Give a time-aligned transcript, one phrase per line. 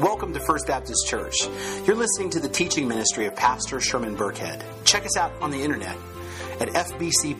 [0.00, 1.34] Welcome to First Baptist Church.
[1.84, 4.62] You're listening to the teaching ministry of Pastor Sherman Burkhead.
[4.84, 5.96] Check us out on the internet
[6.60, 7.34] at fbcboron.org.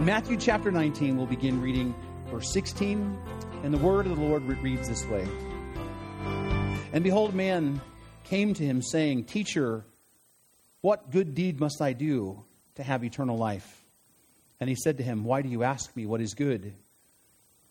[0.00, 1.94] Matthew chapter 19, we'll begin reading
[2.28, 3.16] verse 16,
[3.62, 5.28] and the word of the Lord reads this way
[6.92, 7.80] And behold, man
[8.24, 9.84] came to him, saying, Teacher,
[10.80, 12.42] what good deed must I do
[12.74, 13.84] to have eternal life?
[14.58, 16.74] And he said to him, Why do you ask me what is good?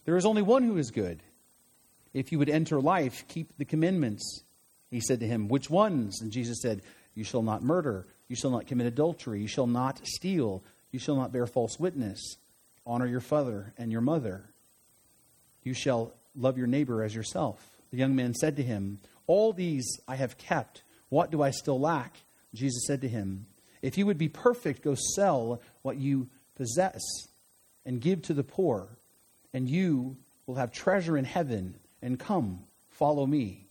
[0.05, 1.21] There is only one who is good.
[2.13, 4.43] If you would enter life, keep the commandments.
[4.91, 6.21] He said to him, Which ones?
[6.21, 6.81] And Jesus said,
[7.15, 11.15] You shall not murder, you shall not commit adultery, you shall not steal, you shall
[11.15, 12.37] not bear false witness,
[12.85, 14.43] honor your father and your mother.
[15.63, 17.59] You shall love your neighbor as yourself.
[17.91, 20.83] The young man said to him, All these I have kept.
[21.09, 22.13] What do I still lack?
[22.53, 23.45] Jesus said to him,
[23.81, 27.01] If you would be perfect, go sell what you possess
[27.85, 28.87] and give to the poor
[29.53, 32.59] and you will have treasure in heaven, and come,
[32.91, 33.65] follow me.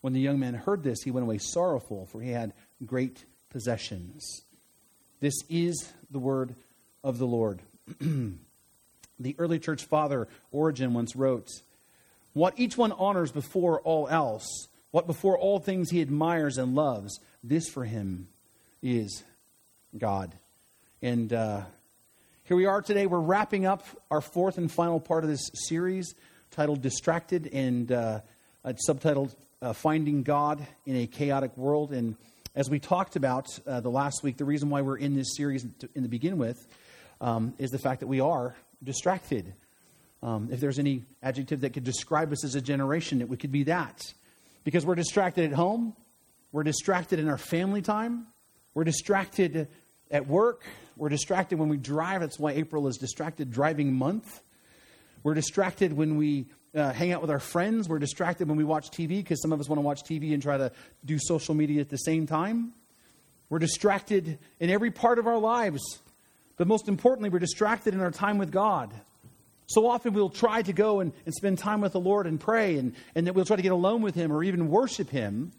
[0.00, 2.52] When the young man heard this, he went away sorrowful, for he had
[2.84, 4.42] great possessions.
[5.20, 6.54] This is the word
[7.02, 7.60] of the Lord.
[8.00, 11.48] the early church father, Origen, once wrote,
[12.32, 17.18] What each one honors before all else, what before all things he admires and loves,
[17.42, 18.28] this for him
[18.82, 19.22] is
[19.96, 20.32] God.
[21.02, 21.62] And uh,
[22.48, 23.04] here we are today.
[23.04, 26.14] We're wrapping up our fourth and final part of this series
[26.50, 28.20] titled Distracted and uh,
[28.88, 31.92] subtitled uh, Finding God in a Chaotic World.
[31.92, 32.16] And
[32.54, 35.66] as we talked about uh, the last week, the reason why we're in this series
[35.80, 36.56] to, in the begin with
[37.20, 39.52] um, is the fact that we are distracted.
[40.22, 43.64] Um, if there's any adjective that could describe us as a generation, it could be
[43.64, 44.00] that.
[44.64, 45.94] Because we're distracted at home,
[46.52, 48.26] we're distracted in our family time,
[48.72, 49.68] we're distracted
[50.10, 50.64] at work,
[50.96, 52.20] we're distracted when we drive.
[52.20, 54.40] That's why April is distracted driving month.
[55.22, 57.88] We're distracted when we uh, hang out with our friends.
[57.88, 60.42] We're distracted when we watch TV because some of us want to watch TV and
[60.42, 60.72] try to
[61.04, 62.72] do social media at the same time.
[63.50, 65.82] We're distracted in every part of our lives.
[66.56, 68.92] But most importantly, we're distracted in our time with God.
[69.66, 72.76] So often we'll try to go and, and spend time with the Lord and pray,
[72.78, 75.52] and, and then we'll try to get alone with Him or even worship Him.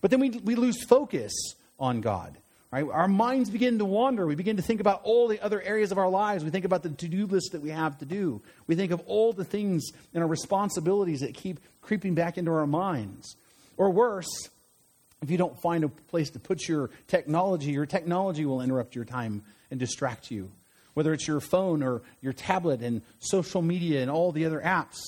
[0.00, 1.32] But then we, we lose focus
[1.80, 2.36] on God.
[2.74, 2.84] Right?
[2.90, 4.26] Our minds begin to wander.
[4.26, 6.42] We begin to think about all the other areas of our lives.
[6.42, 8.42] We think about the to do list that we have to do.
[8.66, 12.66] We think of all the things and our responsibilities that keep creeping back into our
[12.66, 13.36] minds.
[13.76, 14.26] Or worse,
[15.22, 19.04] if you don't find a place to put your technology, your technology will interrupt your
[19.04, 20.50] time and distract you.
[20.94, 24.98] Whether it's your phone or your tablet and social media and all the other apps.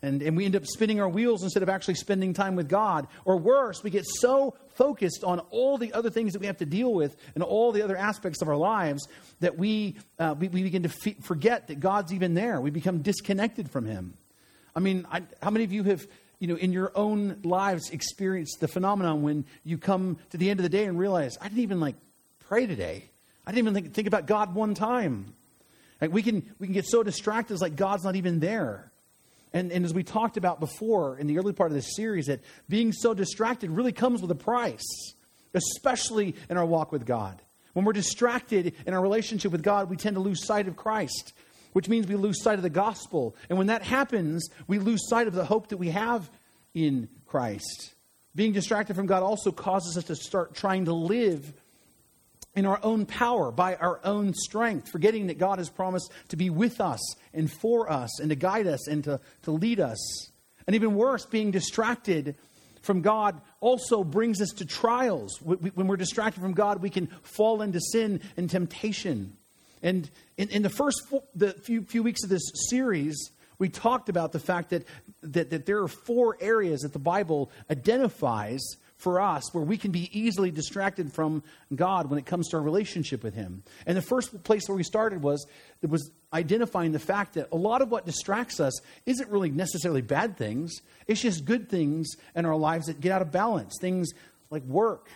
[0.00, 3.08] And, and we end up spinning our wheels instead of actually spending time with God.
[3.24, 6.64] Or worse, we get so focused on all the other things that we have to
[6.64, 9.06] deal with and all the other aspects of our lives
[9.40, 10.88] that we, uh, we, we, begin to
[11.20, 12.58] forget that God's even there.
[12.62, 14.14] We become disconnected from Him.
[14.74, 16.06] I mean, I, how many of you have,
[16.38, 20.60] you know, in your own lives experienced the phenomenon when you come to the end
[20.60, 21.96] of the day and realize, I didn't even like
[22.48, 23.04] pray today.
[23.46, 25.34] I didn't even think, think about God one time.
[26.00, 28.89] Like we can, we can get so distracted, it's like God's not even there.
[29.52, 32.40] And, and as we talked about before in the early part of this series, that
[32.68, 35.14] being so distracted really comes with a price,
[35.54, 37.40] especially in our walk with God.
[37.72, 41.32] When we're distracted in our relationship with God, we tend to lose sight of Christ,
[41.72, 43.36] which means we lose sight of the gospel.
[43.48, 46.30] And when that happens, we lose sight of the hope that we have
[46.74, 47.94] in Christ.
[48.34, 51.52] Being distracted from God also causes us to start trying to live
[52.54, 56.50] in our own power, by our own strength, forgetting that God has promised to be
[56.50, 57.00] with us
[57.32, 60.30] and for us and to guide us and to, to lead us.
[60.66, 62.34] And even worse, being distracted
[62.82, 65.40] from God also brings us to trials.
[65.42, 69.36] When we're distracted from God, we can fall into sin and temptation.
[69.82, 71.02] And in, in the first
[71.34, 74.84] the few, few weeks of this series, we talked about the fact that,
[75.22, 78.60] that, that there are four areas that the Bible identifies
[79.00, 81.42] for us where we can be easily distracted from
[81.74, 83.62] God when it comes to our relationship with Him.
[83.86, 85.46] And the first place where we started was
[85.82, 90.36] was identifying the fact that a lot of what distracts us isn't really necessarily bad
[90.36, 90.72] things.
[91.06, 93.76] It's just good things in our lives that get out of balance.
[93.80, 94.12] Things
[94.50, 95.08] like work,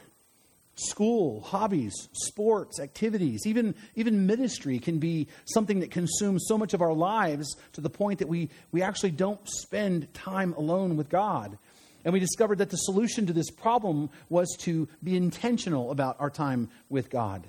[0.77, 6.83] school, hobbies, sports, activities, even, even ministry can be something that consumes so much of
[6.83, 11.59] our lives to the point that we, we actually don't spend time alone with God.
[12.05, 16.31] And we discovered that the solution to this problem was to be intentional about our
[16.31, 17.47] time with God.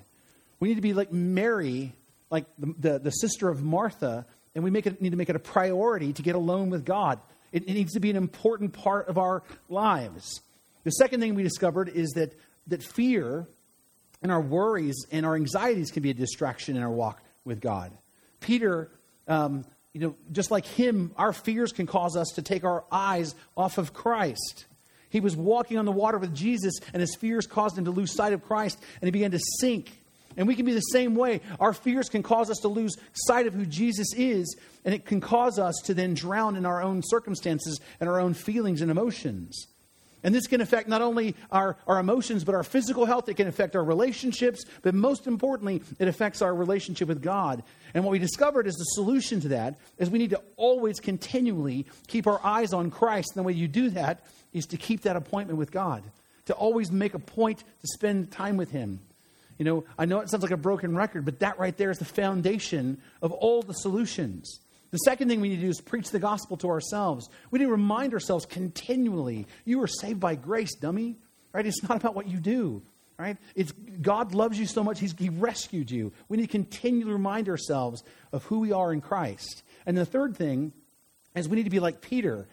[0.60, 1.92] We need to be like Mary,
[2.30, 4.24] like the, the, the sister of Martha,
[4.54, 7.20] and we make it, need to make it a priority to get alone with God.
[7.52, 10.40] It, it needs to be an important part of our lives.
[10.84, 12.32] The second thing we discovered is that,
[12.68, 13.46] that fear
[14.22, 17.92] and our worries and our anxieties can be a distraction in our walk with God.
[18.40, 18.90] Peter
[19.28, 19.64] um,
[19.96, 23.78] you know, just like him, our fears can cause us to take our eyes off
[23.78, 24.66] of Christ.
[25.08, 28.12] He was walking on the water with Jesus, and his fears caused him to lose
[28.12, 29.90] sight of Christ, and he began to sink.
[30.36, 31.40] And we can be the same way.
[31.58, 34.54] Our fears can cause us to lose sight of who Jesus is,
[34.84, 38.34] and it can cause us to then drown in our own circumstances and our own
[38.34, 39.66] feelings and emotions.
[40.26, 43.28] And this can affect not only our, our emotions, but our physical health.
[43.28, 47.62] It can affect our relationships, but most importantly, it affects our relationship with God.
[47.94, 51.86] And what we discovered is the solution to that is we need to always continually
[52.08, 53.36] keep our eyes on Christ.
[53.36, 56.02] And the way you do that is to keep that appointment with God,
[56.46, 58.98] to always make a point to spend time with Him.
[59.58, 61.98] You know, I know it sounds like a broken record, but that right there is
[62.00, 64.58] the foundation of all the solutions.
[64.96, 67.28] The second thing we need to do is preach the gospel to ourselves.
[67.50, 71.16] We need to remind ourselves continually you were saved by grace, dummy.
[71.52, 71.66] Right?
[71.66, 72.80] It's not about what you do.
[73.18, 73.36] Right?
[73.54, 76.14] It's God loves you so much, he's, He rescued you.
[76.30, 79.62] We need to continually remind ourselves of who we are in Christ.
[79.84, 80.72] And the third thing
[81.34, 82.46] is we need to be like Peter.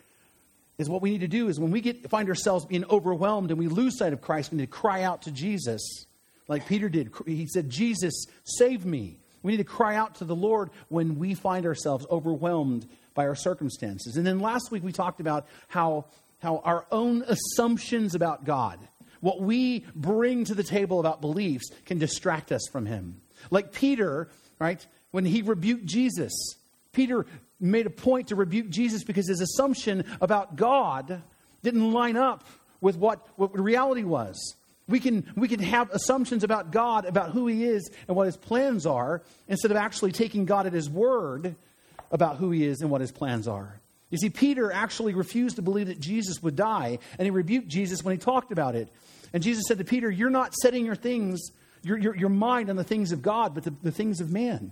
[0.78, 3.60] Is what we need to do is when we get find ourselves being overwhelmed and
[3.60, 6.06] we lose sight of Christ, we need to cry out to Jesus,
[6.50, 7.10] like Peter did.
[7.26, 11.36] He said, "Jesus, save me." We need to cry out to the Lord when we
[11.36, 14.18] find ourselves overwhelmed by our circumstances.
[14.18, 16.06] And then last week we talked about how,
[16.42, 18.80] how our own assumptions about God,
[19.20, 23.22] what we bring to the table about beliefs, can distract us from Him.
[23.52, 24.30] Like Peter,
[24.60, 26.34] right, when he rebuked Jesus,
[26.92, 27.26] Peter
[27.60, 31.22] made a point to rebuke Jesus because his assumption about God
[31.62, 32.44] didn't line up
[32.82, 34.56] with what, what reality was.
[34.88, 38.38] We can, we can have assumptions about God, about who He is and what His
[38.38, 41.56] plans are, instead of actually taking God at His word
[42.12, 43.80] about who He is and what His plans are.
[44.14, 48.04] You see, Peter actually refused to believe that Jesus would die, and he rebuked Jesus
[48.04, 48.90] when he talked about it.
[49.34, 51.42] And Jesus said to Peter, You're not setting your things,
[51.82, 54.72] your, your, your mind on the things of God, but the, the things of man.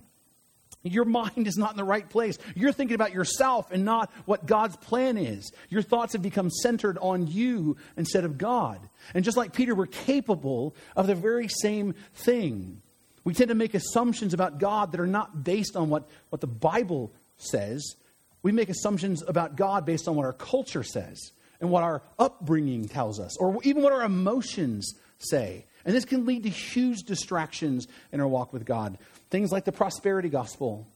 [0.83, 2.37] Your mind is not in the right place.
[2.55, 5.51] You're thinking about yourself and not what God's plan is.
[5.69, 8.79] Your thoughts have become centered on you instead of God.
[9.13, 12.81] And just like Peter, we're capable of the very same thing.
[13.23, 16.47] We tend to make assumptions about God that are not based on what, what the
[16.47, 17.95] Bible says.
[18.41, 22.87] We make assumptions about God based on what our culture says and what our upbringing
[22.87, 25.65] tells us, or even what our emotions say.
[25.85, 28.97] And this can lead to huge distractions in our walk with God.
[29.29, 30.87] Things like the prosperity gospel.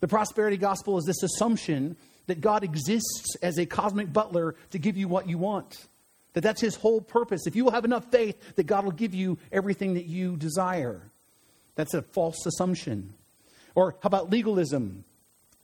[0.00, 1.96] The prosperity gospel is this assumption
[2.26, 5.86] that God exists as a cosmic butler to give you what you want.
[6.34, 7.46] That that's his whole purpose.
[7.46, 11.02] If you will have enough faith, that God will give you everything that you desire.
[11.74, 13.14] That's a false assumption.
[13.74, 15.04] Or how about legalism?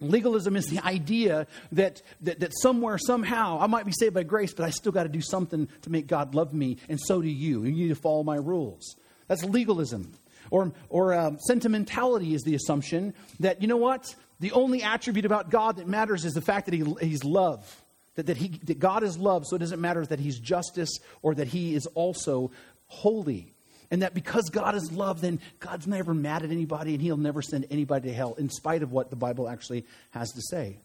[0.01, 4.53] Legalism is the idea that, that, that somewhere, somehow, I might be saved by grace,
[4.53, 7.29] but I still got to do something to make God love me, and so do
[7.29, 7.65] you.
[7.65, 8.97] You need to follow my rules.
[9.27, 10.13] That's legalism.
[10.51, 14.15] Or, or um, sentimentality is the assumption that, you know what?
[14.39, 17.83] The only attribute about God that matters is the fact that he, He's love.
[18.17, 21.35] That, that, he, that God is love, so it doesn't matter that He's justice or
[21.35, 22.51] that He is also
[22.87, 23.53] holy.
[23.91, 27.43] And that because God is love, then God's never mad at anybody and He'll never
[27.43, 30.77] send anybody to hell, in spite of what the Bible actually has to say.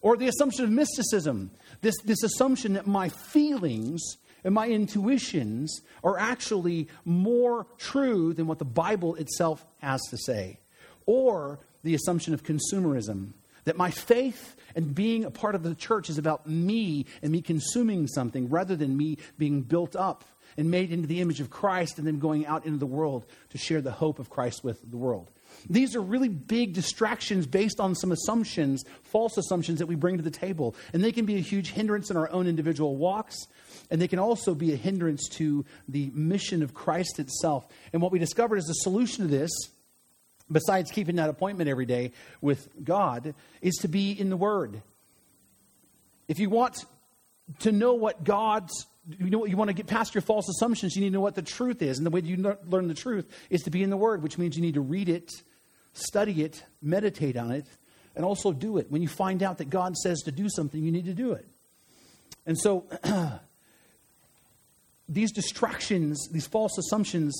[0.00, 1.50] Or the assumption of mysticism
[1.80, 4.02] this, this assumption that my feelings
[4.44, 10.58] and my intuitions are actually more true than what the Bible itself has to say.
[11.06, 13.32] Or the assumption of consumerism
[13.64, 17.40] that my faith and being a part of the church is about me and me
[17.40, 20.24] consuming something rather than me being built up
[20.56, 23.58] and made into the image of Christ and then going out into the world to
[23.58, 25.30] share the hope of Christ with the world.
[25.68, 30.22] These are really big distractions based on some assumptions, false assumptions that we bring to
[30.22, 30.74] the table.
[30.92, 33.36] And they can be a huge hindrance in our own individual walks,
[33.90, 37.66] and they can also be a hindrance to the mission of Christ itself.
[37.92, 39.50] And what we discovered is the solution to this,
[40.50, 44.82] besides keeping that appointment every day with God, is to be in the Word.
[46.28, 46.84] If you want
[47.60, 51.02] to know what God's you know you want to get past your false assumptions you
[51.02, 51.98] need to know what the truth is.
[51.98, 54.56] And the way you learn the truth is to be in the word which means
[54.56, 55.30] you need to read it
[55.92, 57.66] study it meditate on it
[58.16, 58.90] and also do it.
[58.90, 61.46] When you find out that god says to do something you need to do it.
[62.46, 62.84] And so
[65.08, 67.34] these distractions these false assumptions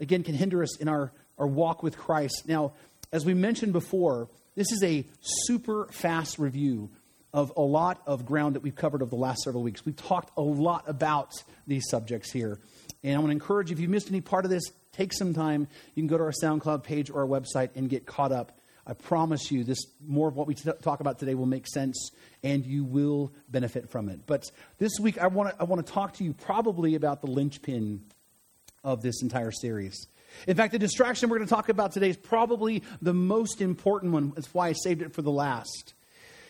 [0.00, 2.44] again can hinder us in our, our walk with christ.
[2.46, 2.72] Now
[3.12, 6.90] as we mentioned before this is a super fast review
[7.32, 9.84] of a lot of ground that we've covered over the last several weeks.
[9.84, 11.32] We've talked a lot about
[11.66, 12.58] these subjects here.
[13.04, 15.34] And I want to encourage you, if you missed any part of this, take some
[15.34, 15.68] time.
[15.94, 18.58] You can go to our SoundCloud page or our website and get caught up.
[18.86, 22.10] I promise you, this more of what we t- talk about today will make sense
[22.42, 24.20] and you will benefit from it.
[24.26, 27.26] But this week, I want to I want to talk to you probably about the
[27.26, 28.00] linchpin
[28.82, 30.06] of this entire series.
[30.46, 34.12] In fact, the distraction we're going to talk about today is probably the most important
[34.12, 34.32] one.
[34.34, 35.94] That's why I saved it for the last.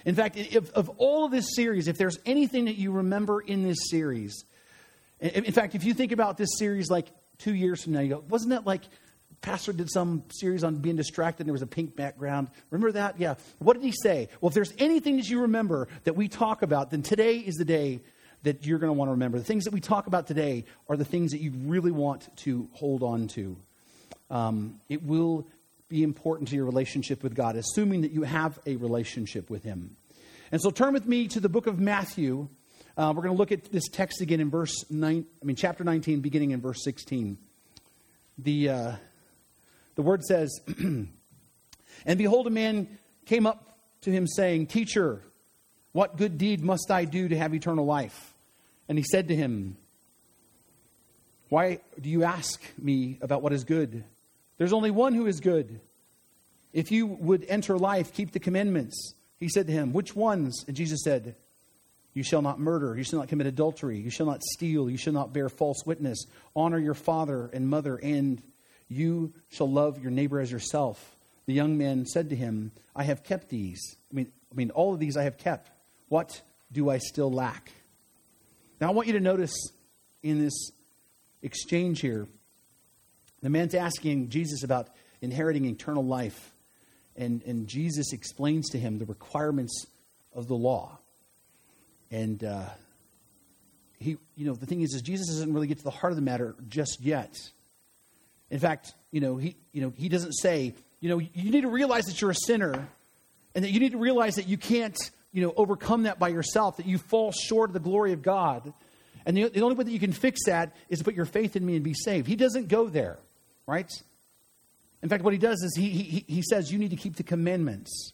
[0.09, 3.63] In fact, if, of all of this series, if there's anything that you remember in
[3.63, 4.43] this series,
[5.21, 8.25] in, fact, if you think about this series like two years from now, you go,
[8.27, 8.81] wasn't that like
[9.43, 12.49] pastor did some series on being distracted and there was a pink background.
[12.71, 13.21] Remember that?
[13.21, 13.35] Yeah.
[13.59, 14.31] What did he say?
[14.41, 17.67] Well, if there's anything that you remember that we talk about, then today is the
[17.67, 18.01] day
[18.45, 19.37] that you're going to want to remember.
[19.37, 22.67] The things that we talk about today are the things that you really want to
[22.73, 23.57] hold on to.
[24.31, 25.47] Um, it will
[25.89, 29.97] be important to your relationship with God, assuming that you have a relationship with Him.
[30.53, 32.49] And so turn with me to the book of Matthew.
[32.97, 35.85] Uh, we're going to look at this text again in verse 9, I mean, chapter
[35.85, 37.39] 19, beginning in verse 16.
[38.39, 38.93] The, uh,
[39.95, 40.61] the word says,
[42.07, 45.23] And behold, a man came up to him, saying, Teacher,
[45.93, 48.35] what good deed must I do to have eternal life?
[48.89, 49.77] And he said to him,
[51.49, 54.05] Why do you ask me about what is good?
[54.59, 55.81] There's only one who is good.
[56.73, 59.15] If you would enter life, keep the commandments.
[59.41, 60.65] He said to him, Which ones?
[60.67, 61.37] And Jesus said,
[62.13, 65.13] You shall not murder, you shall not commit adultery, you shall not steal, you shall
[65.13, 68.43] not bear false witness, honor your father and mother, and
[68.89, 71.15] you shall love your neighbor as yourself.
[71.47, 73.81] The young man said to him, I have kept these.
[74.13, 75.71] I mean, I mean, all of these I have kept.
[76.09, 76.41] What
[76.73, 77.71] do I still lack?
[78.81, 79.55] Now, I want you to notice
[80.23, 80.71] in this
[81.43, 82.27] exchange here,
[83.43, 84.89] the man's asking Jesus about
[85.21, 86.53] inheriting eternal life.
[87.17, 89.87] And, and Jesus explains to him the requirements
[90.35, 90.99] of the law.
[92.11, 92.65] And uh,
[93.99, 96.17] he, you know, the thing is, is Jesus doesn't really get to the heart of
[96.17, 97.37] the matter just yet.
[98.51, 101.69] In fact, you know, he, you know, he doesn't say, you know, you need to
[101.69, 102.89] realize that you're a sinner
[103.55, 104.97] and that you need to realize that you can't
[105.33, 108.73] you know, overcome that by yourself, that you fall short of the glory of God.
[109.27, 111.55] And the, the only way that you can fix that is to put your faith
[111.55, 112.27] in me and be saved.
[112.27, 113.19] He doesn't go there,
[113.69, 114.03] right?
[115.03, 117.23] In fact, what he does is he, he, he says, You need to keep the
[117.23, 118.13] commandments.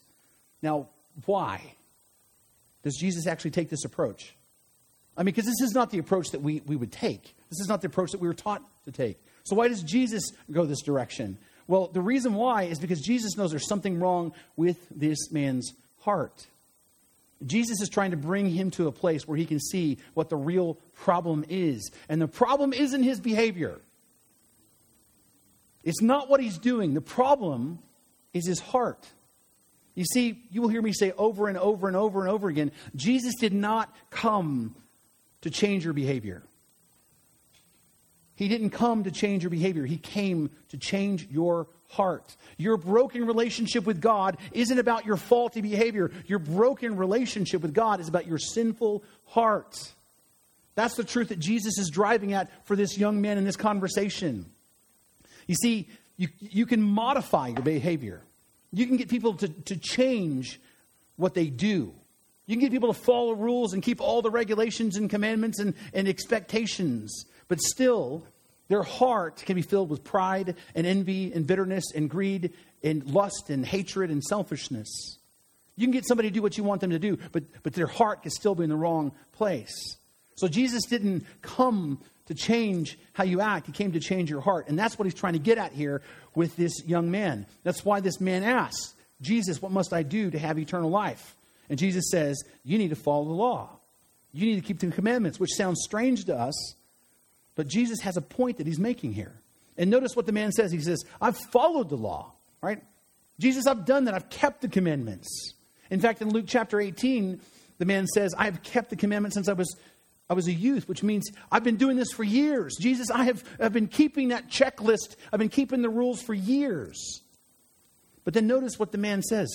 [0.61, 0.89] Now,
[1.25, 1.63] why
[2.83, 4.35] does Jesus actually take this approach?
[5.17, 7.23] I mean, because this is not the approach that we, we would take.
[7.49, 9.17] This is not the approach that we were taught to take.
[9.45, 11.39] So, why does Jesus go this direction?
[11.67, 16.47] Well, the reason why is because Jesus knows there's something wrong with this man's heart.
[17.47, 20.37] Jesus is trying to bring him to a place where he can see what the
[20.37, 21.91] real problem is.
[22.09, 23.81] And the problem isn't his behavior,
[25.85, 26.95] it's not what he's doing.
[26.95, 27.79] The problem
[28.33, 29.07] is his heart.
[29.95, 32.73] You see, you will hear me say over and over and over and over again
[32.97, 34.75] Jesus did not come
[35.43, 36.43] to change your behavior.
[38.37, 42.35] He didn't come to change your behavior, He came to change your heart.
[42.57, 46.11] Your broken relationship with God isn't about your faulty behavior.
[46.27, 49.77] Your broken relationship with God is about your sinful heart.
[50.75, 54.47] That's the truth that Jesus is driving at for this young man in this conversation.
[55.47, 58.21] You see, you, you can modify your behavior,
[58.73, 60.61] you can get people to, to change
[61.17, 61.93] what they do.
[62.47, 65.75] You can get people to follow rules and keep all the regulations and commandments and,
[65.95, 67.25] and expectations.
[67.49, 68.27] But still,
[68.69, 73.49] their heart can be filled with pride and envy and bitterness and greed and lust
[73.49, 75.19] and hatred and selfishness.
[75.77, 77.87] You can get somebody to do what you want them to do, but, but their
[77.87, 79.97] heart can still be in the wrong place.
[80.37, 84.69] So Jesus didn't come to change how you act, He came to change your heart.
[84.69, 86.03] And that's what He's trying to get at here
[86.35, 87.47] with this young man.
[87.63, 91.35] That's why this man asks, Jesus, what must I do to have eternal life?
[91.69, 93.71] And Jesus says, You need to follow the law.
[94.33, 96.75] You need to keep the commandments, which sounds strange to us
[97.57, 99.33] but Jesus has a point that he's making here.
[99.77, 100.73] And notice what the man says.
[100.73, 102.83] He says, I've followed the law, right?
[103.39, 104.15] Jesus, I've done that.
[104.15, 105.55] I've kept the commandments.
[105.91, 107.41] In fact, in Luke chapter 18,
[107.79, 109.77] the man says, I've kept the commandments since I was,
[110.29, 112.77] I was a youth, which means I've been doing this for years.
[112.81, 115.17] Jesus, I have I've been keeping that checklist.
[115.33, 117.21] I've been keeping the rules for years.
[118.25, 119.49] But then notice what the man says.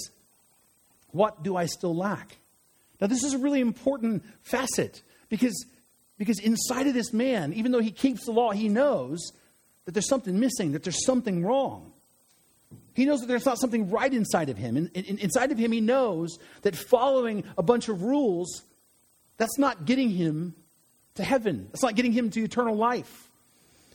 [1.11, 2.37] What do I still lack?
[3.01, 5.65] Now, this is a really important facet because
[6.19, 9.31] because inside of this man, even though he keeps the law, he knows
[9.85, 11.93] that there's something missing, that there's something wrong.
[12.93, 14.75] He knows that there's not something right inside of him.
[14.75, 18.63] And, inside of him, he knows that following a bunch of rules,
[19.39, 20.53] that's not getting him
[21.15, 21.67] to heaven.
[21.71, 23.27] That's not getting him to eternal life.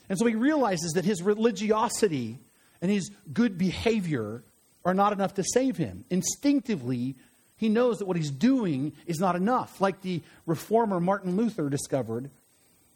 [0.09, 2.37] And so he realizes that his religiosity
[2.81, 4.43] and his good behavior
[4.83, 6.03] are not enough to save him.
[6.09, 7.15] Instinctively,
[7.57, 9.79] he knows that what he's doing is not enough.
[9.79, 12.29] Like the reformer Martin Luther discovered,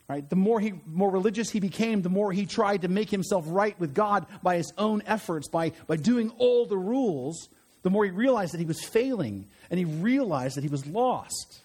[0.07, 0.27] right?
[0.29, 3.79] The more he more religious he became, the more he tried to make himself right
[3.79, 7.47] with God by his own efforts, by, by doing all the rules,
[7.83, 11.61] the more he realized that he was failing and he realized that he was lost.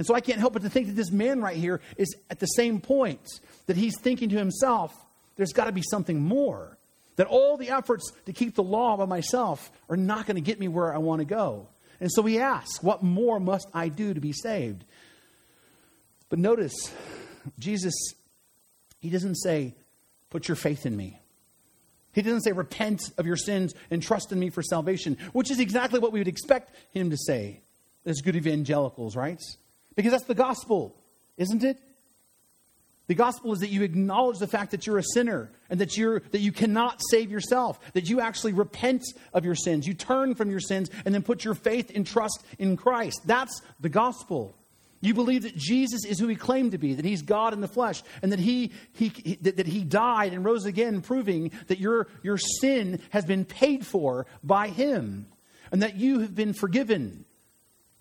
[0.00, 2.40] And so I can't help but to think that this man right here is at
[2.40, 3.20] the same point
[3.66, 4.94] that he's thinking to himself,
[5.36, 6.78] there's got to be something more.
[7.16, 10.58] That all the efforts to keep the law by myself are not going to get
[10.58, 11.68] me where I want to go.
[12.00, 14.84] And so he asks, What more must I do to be saved?
[16.30, 16.90] But notice,
[17.58, 18.14] Jesus,
[19.02, 19.74] he doesn't say,
[20.30, 21.18] Put your faith in me.
[22.14, 25.60] He doesn't say, Repent of your sins and trust in me for salvation, which is
[25.60, 27.60] exactly what we would expect him to say
[28.06, 29.42] as good evangelicals, right?
[29.96, 30.94] Because that's the gospel,
[31.36, 31.78] isn't it?
[33.10, 36.20] The gospel is that you acknowledge the fact that you're a sinner and that, you're,
[36.30, 39.02] that you cannot save yourself, that you actually repent
[39.34, 39.84] of your sins.
[39.84, 43.22] You turn from your sins and then put your faith and trust in Christ.
[43.24, 44.54] That's the gospel.
[45.00, 47.66] You believe that Jesus is who he claimed to be, that he's God in the
[47.66, 51.80] flesh, and that he, he, he that, that he died and rose again, proving that
[51.80, 55.26] your, your sin has been paid for by him,
[55.72, 57.24] and that you have been forgiven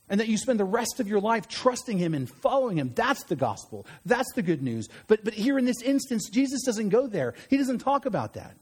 [0.09, 2.91] and that you spend the rest of your life trusting him and following him.
[2.95, 3.85] That's the gospel.
[4.05, 4.87] That's the good news.
[5.07, 7.35] But, but here in this instance, Jesus doesn't go there.
[7.49, 8.55] He doesn't talk about that.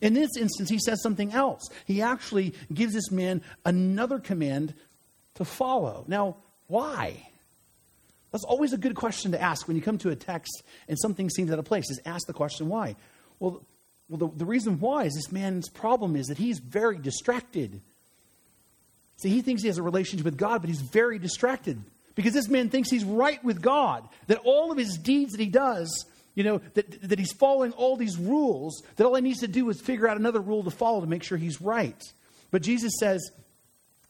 [0.00, 1.68] In this instance, he says something else.
[1.86, 4.74] He actually gives this man another command
[5.36, 6.04] to follow.
[6.06, 6.36] Now,
[6.66, 7.28] why?
[8.32, 11.30] That's always a good question to ask when you come to a text and something
[11.30, 12.96] seems out of place, is ask the question why.
[13.38, 13.62] Well,
[14.08, 17.80] well the, the reason why is this man's problem is that he's very distracted.
[19.18, 21.82] See, he thinks he has a relationship with God, but he's very distracted
[22.14, 25.48] because this man thinks he's right with God, that all of his deeds that he
[25.48, 29.48] does, you know, that, that he's following all these rules, that all he needs to
[29.48, 32.00] do is figure out another rule to follow to make sure he's right.
[32.50, 33.30] But Jesus says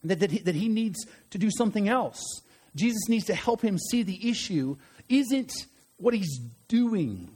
[0.04, 2.22] that, that, he, that he needs to do something else.
[2.75, 4.76] Jesus needs to help him see the issue
[5.08, 5.52] isn't
[5.98, 7.30] what he's doing,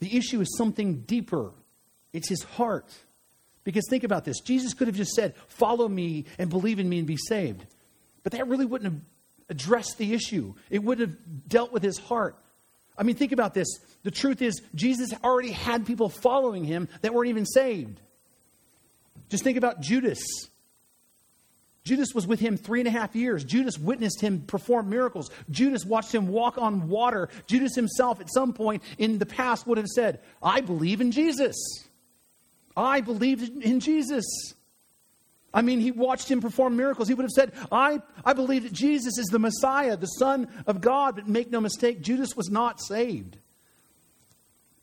[0.00, 1.50] the issue is something deeper,
[2.12, 2.86] it's his heart.
[3.64, 6.98] Because think about this Jesus could have just said, Follow me and believe in me
[6.98, 7.64] and be saved.
[8.22, 9.02] But that really wouldn't have
[9.48, 12.36] addressed the issue, it wouldn't have dealt with his heart.
[12.96, 13.68] I mean, think about this.
[14.02, 17.98] The truth is, Jesus already had people following him that weren't even saved.
[19.30, 20.22] Just think about Judas.
[21.84, 23.44] Judas was with him three and a half years.
[23.44, 25.30] Judas witnessed him perform miracles.
[25.50, 27.28] Judas watched him walk on water.
[27.46, 31.56] Judas himself, at some point in the past, would have said, I believe in Jesus.
[32.76, 34.24] I believed in Jesus.
[35.54, 37.08] I mean, he watched him perform miracles.
[37.08, 40.80] He would have said, I, I believe that Jesus is the Messiah, the Son of
[40.80, 41.16] God.
[41.16, 43.36] But make no mistake, Judas was not saved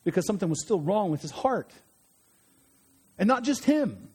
[0.04, 1.70] because something was still wrong with his heart.
[3.18, 4.08] And not just him,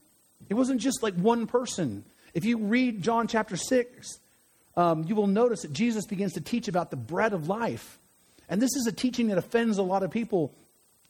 [0.49, 2.03] it wasn't just like one person.
[2.33, 4.19] If you read John chapter 6,
[4.77, 7.97] um, you will notice that Jesus begins to teach about the bread of life.
[8.49, 10.53] And this is a teaching that offends a lot of people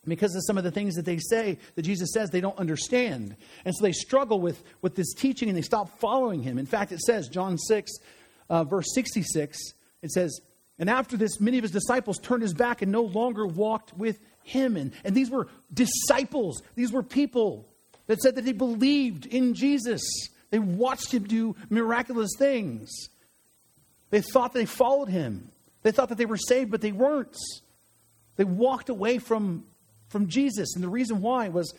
[0.08, 3.36] because of some of the things that they say that Jesus says they don't understand.
[3.64, 6.58] And so they struggle with, with this teaching and they stop following him.
[6.58, 7.92] In fact, it says, John 6,
[8.50, 9.58] uh, verse 66,
[10.02, 10.40] it says,
[10.80, 14.20] And after this, many of his disciples turned his back and no longer walked with
[14.44, 14.78] him.
[14.78, 17.68] And, and these were disciples, these were people
[18.08, 20.02] that said that they believed in Jesus.
[20.52, 22.92] They watched him do miraculous things.
[24.12, 25.50] They thought they followed him.
[25.84, 27.36] They thought that they were saved, but they weren't.
[28.38, 29.66] They walked away from
[30.10, 30.76] from Jesus.
[30.76, 31.74] And the reason why was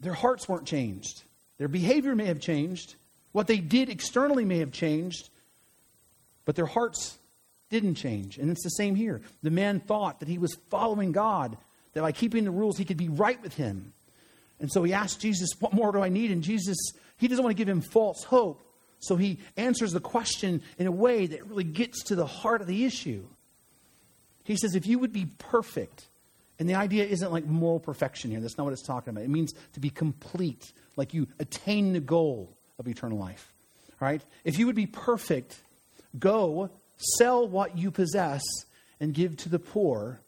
[0.00, 1.22] their hearts weren't changed.
[1.58, 2.94] Their behavior may have changed.
[3.32, 5.28] What they did externally may have changed.
[6.44, 7.18] But their hearts
[7.70, 8.38] didn't change.
[8.38, 9.20] And it's the same here.
[9.42, 11.56] The man thought that he was following God,
[11.94, 13.92] that by keeping the rules, he could be right with him.
[14.60, 16.30] And so he asked Jesus, What more do I need?
[16.30, 16.76] And Jesus,
[17.18, 18.64] he doesn't want to give him false hope.
[19.00, 22.66] So he answers the question in a way that really gets to the heart of
[22.66, 23.24] the issue.
[24.44, 26.06] He says, If you would be perfect,
[26.58, 28.40] and the idea isn't like moral perfection here.
[28.40, 29.24] That's not what it's talking about.
[29.24, 33.52] It means to be complete, like you attain the goal of eternal life.
[34.00, 34.22] All right?
[34.44, 35.56] If you would be perfect,
[36.18, 36.70] go
[37.18, 38.42] sell what you possess
[39.00, 40.20] and give to the poor,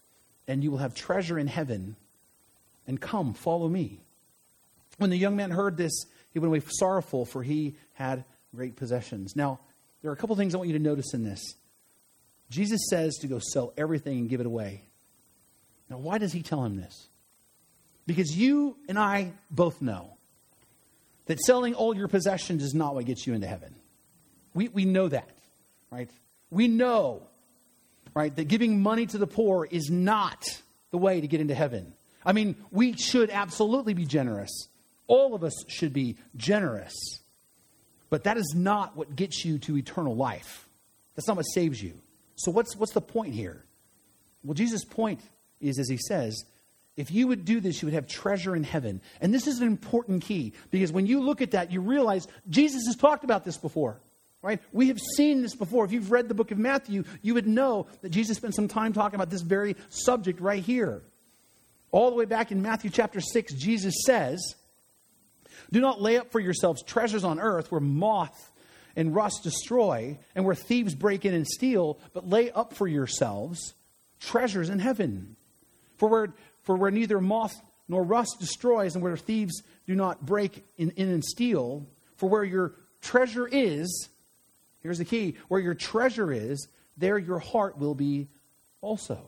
[0.47, 1.97] and you will have treasure in heaven.
[2.87, 3.99] And come, follow me.
[4.99, 9.35] When the young man heard this, he went away sorrowful, for he had great possessions.
[9.35, 9.59] Now,
[10.03, 11.55] there are a couple things I want you to notice in this.
[12.51, 14.83] Jesus says to go sell everything and give it away.
[15.90, 17.09] Now, why does he tell him this?
[18.07, 20.16] Because you and I both know
[21.26, 23.74] that selling all your possessions is not what gets you into heaven.
[24.55, 25.29] We, we know that,
[25.90, 26.09] right?
[26.50, 27.22] We know,
[28.14, 30.44] right, that giving money to the poor is not
[30.90, 31.92] the way to get into heaven.
[32.24, 34.50] I mean, we should absolutely be generous.
[35.07, 36.94] All of us should be generous.
[38.11, 40.68] But that is not what gets you to eternal life.
[41.14, 41.94] That's not what saves you.
[42.37, 43.64] So, what's, what's the point here?
[44.42, 45.20] Well, Jesus' point
[45.61, 46.44] is, as he says,
[46.96, 49.01] if you would do this, you would have treasure in heaven.
[49.20, 52.83] And this is an important key because when you look at that, you realize Jesus
[52.87, 54.01] has talked about this before,
[54.42, 54.61] right?
[54.73, 55.85] We have seen this before.
[55.85, 58.92] If you've read the book of Matthew, you would know that Jesus spent some time
[58.92, 61.03] talking about this very subject right here.
[61.92, 64.55] All the way back in Matthew chapter 6, Jesus says,
[65.73, 68.51] Do not lay up for yourselves treasures on earth where moth
[68.96, 73.73] and rust destroy, and where thieves break in and steal, but lay up for yourselves
[74.20, 75.37] treasures in heaven.
[76.01, 76.33] For where,
[76.63, 77.55] for where neither moth
[77.87, 81.87] nor rust destroys, and where thieves do not break in, in and steal,
[82.17, 84.09] for where your treasure is,
[84.83, 88.29] here's the key where your treasure is, there your heart will be
[88.81, 89.19] also.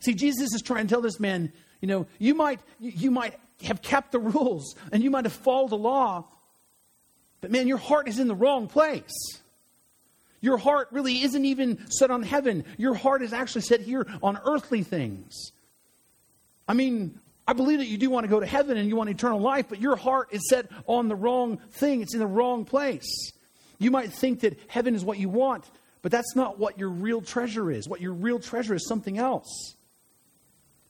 [0.00, 3.80] See, Jesus is trying to tell this man, you know, you might, you might have
[3.80, 6.26] kept the rules and you might have followed the law,
[7.40, 9.40] but man, your heart is in the wrong place.
[10.42, 12.64] Your heart really isn't even set on heaven.
[12.76, 15.52] Your heart is actually set here on earthly things.
[16.70, 19.10] I mean, I believe that you do want to go to heaven and you want
[19.10, 22.00] eternal life, but your heart is set on the wrong thing.
[22.00, 23.32] It's in the wrong place.
[23.80, 25.64] You might think that heaven is what you want,
[26.00, 27.88] but that's not what your real treasure is.
[27.88, 29.74] What your real treasure is something else.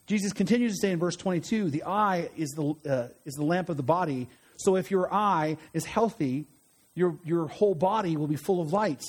[0.07, 3.71] Jesus continues to say in verse 22 the eye is the, uh, is the lamp
[3.71, 4.29] of the body.
[4.59, 6.45] So if your eye is healthy,
[6.95, 9.01] your, your whole body will be full of light.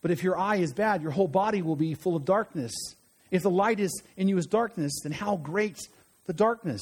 [0.00, 2.72] But if your eye is bad, your whole body will be full of darkness.
[3.32, 5.76] If the light is in you is darkness, then how great
[6.30, 6.80] the darkness.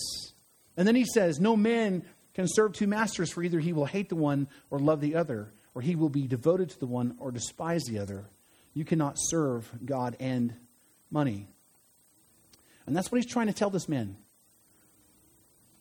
[0.76, 2.02] And then he says, No man
[2.34, 5.54] can serve two masters, for either he will hate the one or love the other,
[5.74, 8.26] or he will be devoted to the one or despise the other.
[8.74, 10.54] You cannot serve God and
[11.10, 11.46] money.
[12.84, 14.18] And that's what he's trying to tell this man.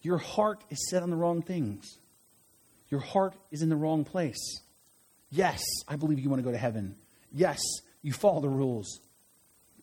[0.02, 1.98] Your heart is set on the wrong things.
[2.90, 4.62] Your heart is in the wrong place.
[5.30, 6.96] Yes, I believe you want to go to heaven.
[7.34, 7.60] Yes,
[8.02, 9.02] you follow the rules.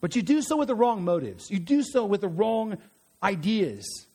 [0.01, 1.51] But you do so with the wrong motives.
[1.51, 2.79] You do so with the wrong
[3.25, 4.07] ideas.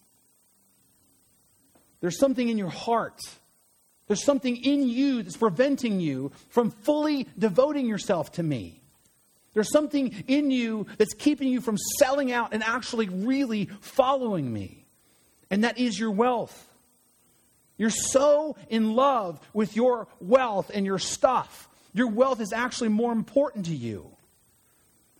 [2.02, 3.20] There's something in your heart.
[4.08, 8.80] There's something in you that's preventing you from fully devoting yourself to me.
[9.54, 14.86] There's something in you that's keeping you from selling out and actually really following me.
[15.52, 16.66] And that is your wealth.
[17.78, 21.68] You're so in love with your wealth and your stuff.
[21.94, 24.06] Your wealth is actually more important to you.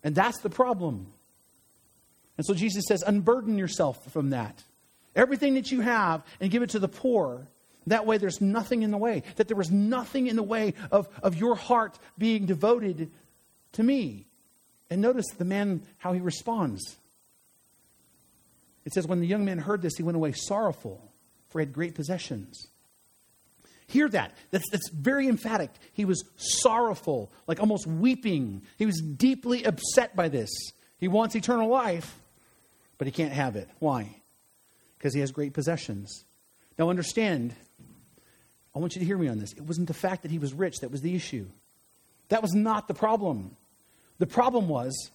[0.04, 1.08] And that's the problem.
[2.40, 4.64] And so Jesus says, unburden yourself from that.
[5.14, 7.46] Everything that you have and give it to the poor.
[7.88, 9.24] That way, there's nothing in the way.
[9.36, 13.12] That there was nothing in the way of, of your heart being devoted
[13.74, 14.26] to me.
[14.90, 16.96] And notice the man, how he responds.
[18.86, 21.12] It says, When the young man heard this, he went away sorrowful,
[21.50, 22.68] for he had great possessions.
[23.88, 24.34] Hear that.
[24.52, 25.72] That's, that's very emphatic.
[25.92, 28.62] He was sorrowful, like almost weeping.
[28.78, 30.50] He was deeply upset by this.
[31.00, 32.16] He wants eternal life,
[33.00, 33.68] but he can't have it.
[33.80, 34.16] Why?
[34.98, 36.24] Because he has great possessions.
[36.78, 37.56] Now, understand,
[38.76, 39.54] I want you to hear me on this.
[39.54, 41.48] It wasn't the fact that he was rich that was the issue.
[42.28, 43.56] That was not the problem.
[44.20, 45.10] The problem was,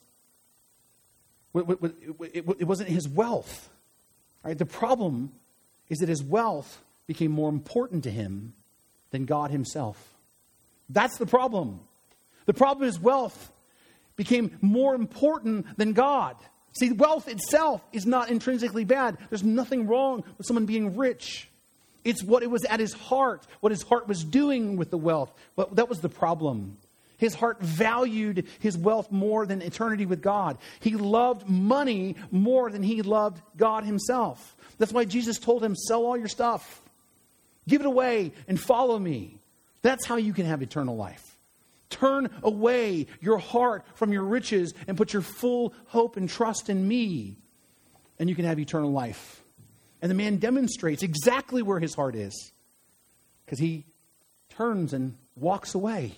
[1.55, 3.69] it wasn't his wealth.
[4.43, 4.59] Right?
[4.59, 5.31] The problem
[5.89, 8.55] is that his wealth became more important to him
[9.11, 10.13] than God himself.
[10.89, 11.81] That's the problem.
[12.47, 13.53] The problem is wealth
[14.17, 16.37] became more important than God.
[16.77, 19.17] See, wealth itself is not intrinsically bad.
[19.31, 21.49] There's nothing wrong with someone being rich.
[22.05, 25.33] It's what it was at his heart, what his heart was doing with the wealth.
[25.57, 26.77] But that was the problem.
[27.17, 30.59] His heart valued his wealth more than eternity with God.
[30.81, 34.57] He loved money more than he loved God himself.
[34.79, 36.83] That's why Jesus told him, Sell all your stuff,
[37.69, 39.37] give it away, and follow me.
[39.83, 41.34] That's how you can have eternal life.
[41.95, 46.89] Turn away your heart from your riches and put your full hope and trust in
[46.89, 47.37] me,
[48.19, 49.41] and you can have eternal life.
[50.03, 52.51] And the man demonstrates exactly where his heart is
[53.45, 53.85] because he
[54.57, 56.15] turns and walks away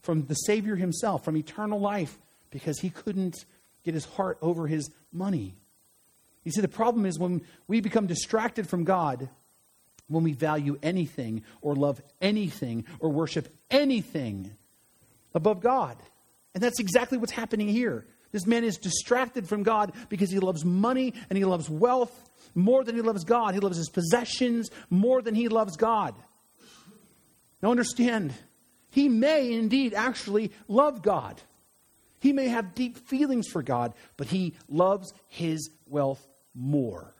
[0.00, 2.16] from the Savior himself, from eternal life,
[2.50, 3.44] because he couldn't
[3.84, 5.52] get his heart over his money.
[6.42, 9.28] You see, the problem is when we become distracted from God,
[10.08, 14.56] when we value anything or love anything or worship anything
[15.34, 15.96] above God.
[16.54, 18.04] And that's exactly what's happening here.
[18.32, 22.12] This man is distracted from God because he loves money and he loves wealth
[22.54, 23.54] more than he loves God.
[23.54, 26.14] He loves his possessions more than he loves God.
[27.62, 28.32] Now, understand,
[28.90, 31.40] he may indeed actually love God.
[32.20, 37.14] He may have deep feelings for God, but he loves his wealth more.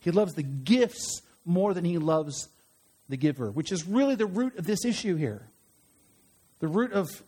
[0.00, 2.48] He loves the gifts more than he loves
[3.08, 5.42] the giver, which is really the root of this issue here.
[6.60, 7.22] The root of,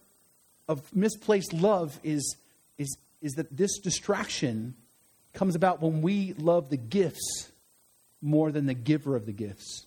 [0.68, 2.36] of misplaced love is,
[2.78, 4.74] is, is that this distraction
[5.32, 7.50] comes about when we love the gifts
[8.20, 9.86] more than the giver of the gifts.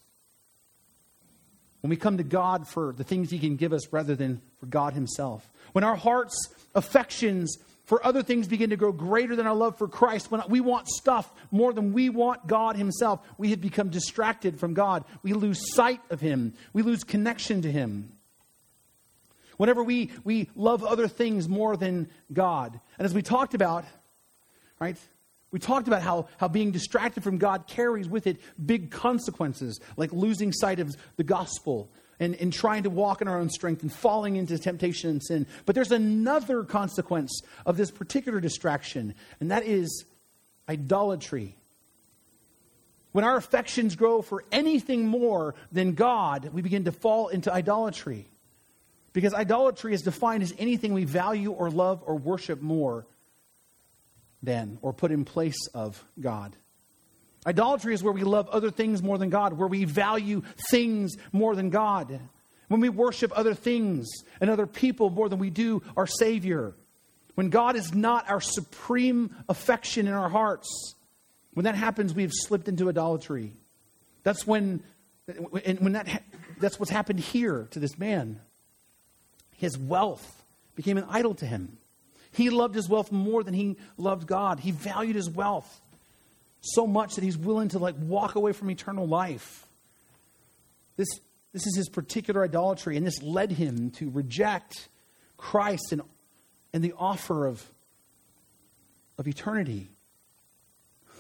[1.81, 4.65] When we come to God for the things He can give us rather than for
[4.65, 5.47] God Himself.
[5.71, 9.87] When our heart's affections for other things begin to grow greater than our love for
[9.87, 14.59] Christ, when we want stuff more than we want God Himself, we have become distracted
[14.59, 15.05] from God.
[15.21, 18.11] We lose sight of Him, we lose connection to Him.
[19.57, 22.79] Whenever we, we love other things more than God.
[22.97, 23.85] And as we talked about,
[24.79, 24.97] right,
[25.51, 30.11] we talked about how, how being distracted from God carries with it big consequences, like
[30.11, 31.89] losing sight of the gospel
[32.19, 35.47] and, and trying to walk in our own strength and falling into temptation and sin.
[35.65, 40.05] But there's another consequence of this particular distraction, and that is
[40.67, 41.55] idolatry.
[43.11, 48.27] When our affections grow for anything more than God, we begin to fall into idolatry.
[49.15, 53.05] Because idolatry is defined as anything we value or love or worship more
[54.43, 56.53] than or put in place of God.
[57.47, 61.55] Idolatry is where we love other things more than God, where we value things more
[61.55, 62.19] than God.
[62.67, 64.05] When we worship other things
[64.41, 66.73] and other people more than we do our Savior.
[67.35, 70.93] When God is not our supreme affection in our hearts.
[71.53, 73.53] When that happens, we have slipped into idolatry.
[74.23, 74.83] That's when,
[75.63, 76.21] and when that,
[76.59, 78.41] that's what's happened here to this man.
[79.57, 80.43] His wealth
[80.75, 81.77] became an idol to him.
[82.31, 84.59] He loved his wealth more than he loved God.
[84.59, 85.81] He valued his wealth
[86.61, 89.65] so much that he's willing to like walk away from eternal life.
[90.97, 91.07] This,
[91.53, 94.89] this is his particular idolatry, and this led him to reject
[95.37, 96.01] Christ and,
[96.73, 97.65] and the offer of,
[99.17, 99.87] of eternity.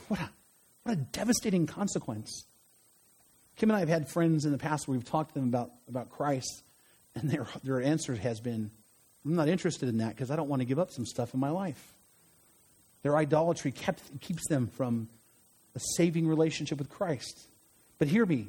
[0.07, 0.29] What a,
[0.83, 2.45] what a devastating consequence.
[3.55, 5.71] Kim and I have had friends in the past where we've talked to them about,
[5.87, 6.63] about Christ,
[7.15, 8.69] and their, their answer has been,
[9.25, 11.39] I'm not interested in that because I don't want to give up some stuff in
[11.39, 11.81] my life.
[13.03, 15.07] Their idolatry kept, keeps them from
[15.75, 17.47] a saving relationship with Christ.
[17.99, 18.47] But hear me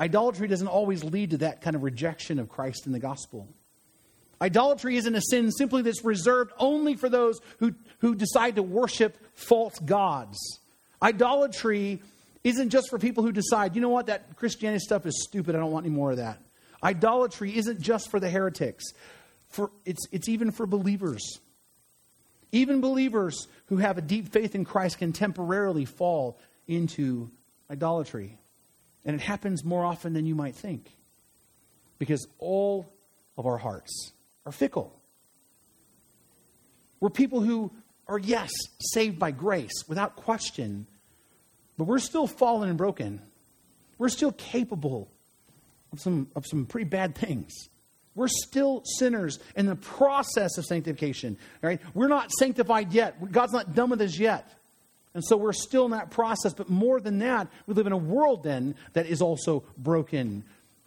[0.00, 3.48] idolatry doesn't always lead to that kind of rejection of Christ in the gospel.
[4.40, 9.16] Idolatry isn't a sin simply that's reserved only for those who, who decide to worship
[9.34, 10.38] false gods.
[11.00, 12.02] Idolatry
[12.42, 15.60] isn't just for people who decide, you know what, that Christianity stuff is stupid, I
[15.60, 16.38] don't want any more of that.
[16.84, 18.84] Idolatry isn't just for the heretics,
[19.48, 21.40] for, it's, it's even for believers.
[22.52, 27.30] Even believers who have a deep faith in Christ can temporarily fall into
[27.70, 28.38] idolatry.
[29.04, 30.90] And it happens more often than you might think
[31.98, 32.92] because all
[33.38, 34.12] of our hearts
[34.44, 34.94] are fickle.
[37.00, 37.70] We're people who
[38.06, 40.86] are, yes, saved by grace without question,
[41.78, 43.20] but we're still fallen and broken.
[43.98, 45.08] We're still capable
[45.94, 47.52] of some, of some pretty bad things.
[48.14, 51.36] We're still sinners in the process of sanctification.
[51.62, 51.80] Right?
[51.94, 53.32] We're not sanctified yet.
[53.32, 54.48] God's not done with us yet.
[55.14, 56.52] And so we're still in that process.
[56.52, 60.44] But more than that, we live in a world then that is also broken,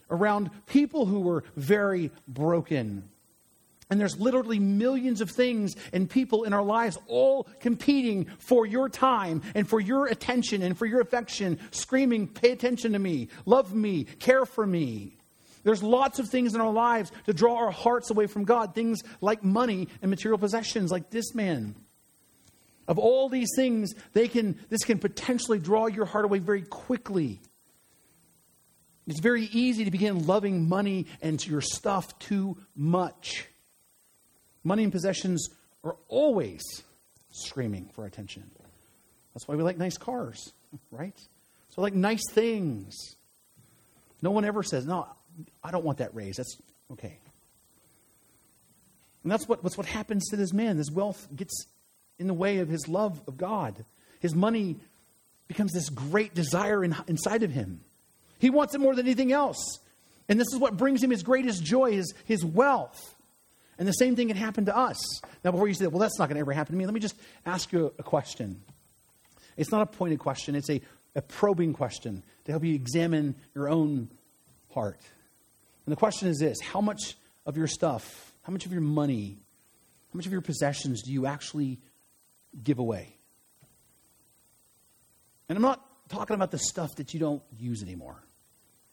[0.10, 3.04] around people who were very broken.
[3.90, 8.90] And there's literally millions of things and people in our lives all competing for your
[8.90, 13.74] time and for your attention and for your affection, screaming, Pay attention to me, love
[13.74, 15.14] me, care for me.
[15.64, 19.04] There's lots of things in our lives to draw our hearts away from God, things
[19.22, 21.76] like money and material possessions, like this man.
[22.88, 27.42] Of all these things, they can, this can potentially draw your heart away very quickly.
[29.08, 33.48] It's very easy to begin loving money and your stuff too much.
[34.64, 35.50] Money and possessions
[35.84, 36.62] are always
[37.32, 38.44] screaming for attention.
[39.34, 40.52] That's why we like nice cars,
[40.92, 41.18] right?
[41.70, 42.96] So, like nice things.
[44.22, 45.08] No one ever says, No,
[45.64, 46.38] I don't want that raise.
[46.38, 46.58] That's
[46.94, 47.18] okay.
[49.24, 50.78] And that's what, what's what happens to this man.
[50.78, 51.66] This wealth gets
[52.18, 53.76] in the way of his love of God.
[54.22, 54.78] His money
[55.48, 57.82] becomes this great desire in, inside of him.
[58.40, 59.80] He wants it more than anything else.
[60.30, 63.16] And this is what brings him his greatest joy, is his wealth.
[63.80, 64.98] And the same thing can happen to us.
[65.44, 67.00] Now, before you say, well, that's not going to ever happen to me, let me
[67.00, 68.62] just ask you a question.
[69.56, 70.82] It's not a pointed question, it's a,
[71.16, 74.10] a probing question to help you examine your own
[74.74, 75.00] heart.
[75.86, 79.38] And the question is this How much of your stuff, how much of your money,
[80.12, 81.80] how much of your possessions do you actually
[82.64, 83.14] give away.
[85.50, 88.16] And I'm not talking about the stuff that you don't use anymore.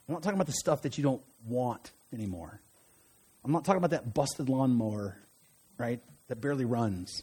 [0.09, 2.61] I'm not talking about the stuff that you don't want anymore.
[3.45, 5.17] I'm not talking about that busted lawnmower,
[5.79, 7.23] right, that barely runs.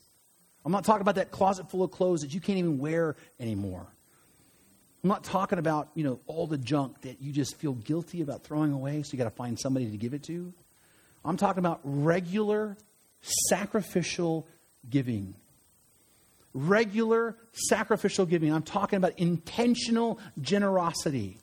[0.64, 3.86] I'm not talking about that closet full of clothes that you can't even wear anymore.
[5.04, 8.44] I'm not talking about, you know, all the junk that you just feel guilty about
[8.44, 10.54] throwing away, so you got to find somebody to give it to.
[11.26, 12.78] I'm talking about regular
[13.50, 14.48] sacrificial
[14.90, 15.34] giving
[16.54, 18.54] regular sacrificial giving.
[18.54, 21.38] I'm talking about intentional generosity.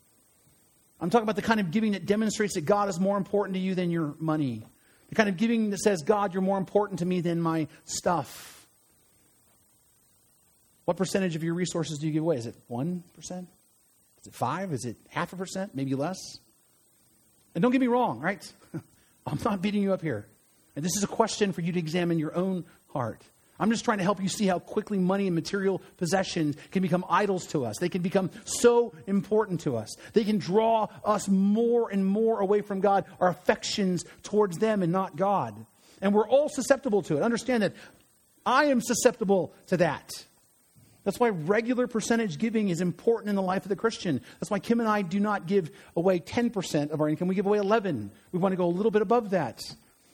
[1.00, 3.60] I'm talking about the kind of giving that demonstrates that God is more important to
[3.60, 4.64] you than your money.
[5.08, 8.66] The kind of giving that says, God, you're more important to me than my stuff.
[10.84, 12.36] What percentage of your resources do you give away?
[12.36, 13.02] Is it 1%?
[13.18, 14.72] Is it 5?
[14.72, 15.74] Is it half a percent?
[15.74, 16.18] Maybe less?
[17.54, 18.52] And don't get me wrong, right?
[19.26, 20.26] I'm not beating you up here.
[20.76, 23.22] And this is a question for you to examine your own heart.
[23.60, 27.04] I'm just trying to help you see how quickly money and material possessions can become
[27.08, 27.78] idols to us.
[27.78, 29.96] They can become so important to us.
[30.12, 34.92] They can draw us more and more away from God, our affections towards them and
[34.92, 35.54] not God.
[36.00, 37.22] And we're all susceptible to it.
[37.22, 37.74] Understand that
[38.46, 40.24] I am susceptible to that.
[41.04, 44.20] That's why regular percentage giving is important in the life of the Christian.
[44.38, 47.28] That's why Kim and I do not give away 10% of our income.
[47.28, 48.10] We give away 11.
[48.30, 49.60] We want to go a little bit above that.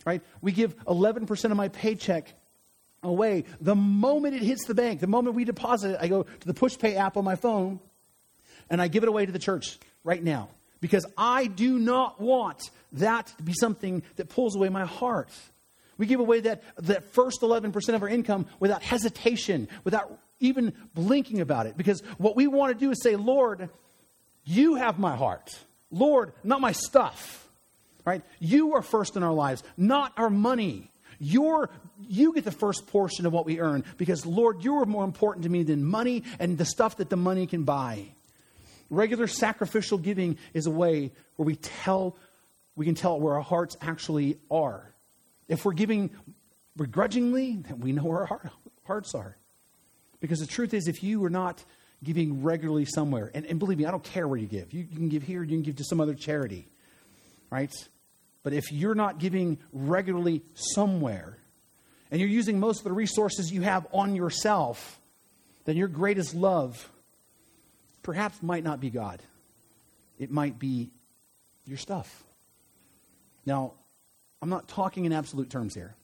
[0.07, 0.23] Right?
[0.41, 2.33] We give 11% of my paycheck
[3.05, 3.45] away.
[3.61, 6.55] The moment it hits the bank, the moment we deposit it, I go to the
[6.55, 7.81] PushPay app on my phone
[8.71, 10.49] and I give it away to the church right now
[10.81, 15.31] because I do not want that to be something that pulls away my heart.
[15.97, 21.41] We give away that, that first 11% of our income without hesitation, without even blinking
[21.41, 21.77] about it.
[21.77, 23.69] Because what we want to do is say, Lord,
[24.45, 25.59] you have my heart.
[25.91, 27.47] Lord, not my stuff.
[28.05, 28.23] Right?
[28.39, 30.91] You are first in our lives, not our money.
[31.19, 31.71] You're,
[32.09, 35.45] you get the first portion of what we earn because, Lord, you are more important
[35.45, 38.07] to me than money and the stuff that the money can buy.
[38.91, 42.17] Regular sacrificial giving is a way where we tell,
[42.77, 44.91] we can tell where our hearts actually are.
[45.49, 46.11] If we're giving
[46.77, 48.51] begrudgingly, then we know where our heart,
[48.87, 49.37] hearts are.
[50.21, 51.63] Because the truth is, if you are not
[52.03, 54.73] giving regularly somewhere, and, and believe me, I don't care where you give.
[54.73, 56.67] You, you can give here, you can give to some other charity,
[57.51, 57.73] right?
[58.45, 61.37] But if you're not giving regularly somewhere,
[62.11, 65.01] and you're using most of the resources you have on yourself,
[65.65, 66.89] then your greatest love
[68.05, 69.21] perhaps might not be God.
[70.21, 70.91] It might be
[71.67, 72.23] your stuff.
[73.47, 73.73] Now,
[74.41, 75.95] I'm not talking in absolute terms here.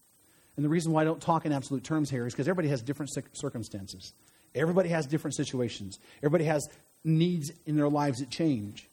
[0.57, 2.83] And the reason why I don't talk in absolute terms here is because everybody has
[2.83, 4.13] different circumstances.
[4.55, 5.99] Everybody has different situations.
[6.19, 6.67] Everybody has
[7.05, 8.89] needs in their lives that change.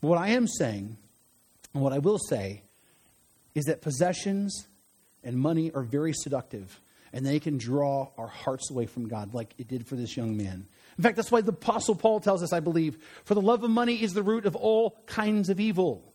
[0.00, 0.96] But what I am saying,
[1.74, 2.62] and what I will say,
[3.56, 4.68] is that possessions
[5.24, 6.78] and money are very seductive
[7.12, 10.36] and they can draw our hearts away from God like it did for this young
[10.36, 10.66] man.
[10.98, 13.70] In fact, that's why the Apostle Paul tells us, I believe, for the love of
[13.70, 16.12] money is the root of all kinds of evil.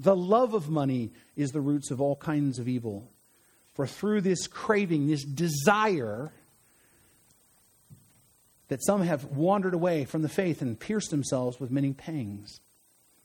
[0.00, 3.10] The love of money is the roots of all kinds of evil.
[3.74, 6.32] For through this craving, this desire,
[8.68, 12.60] that some have wandered away from the faith and pierced themselves with many pangs.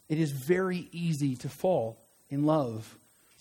[0.09, 1.97] It is very easy to fall
[2.29, 2.97] in love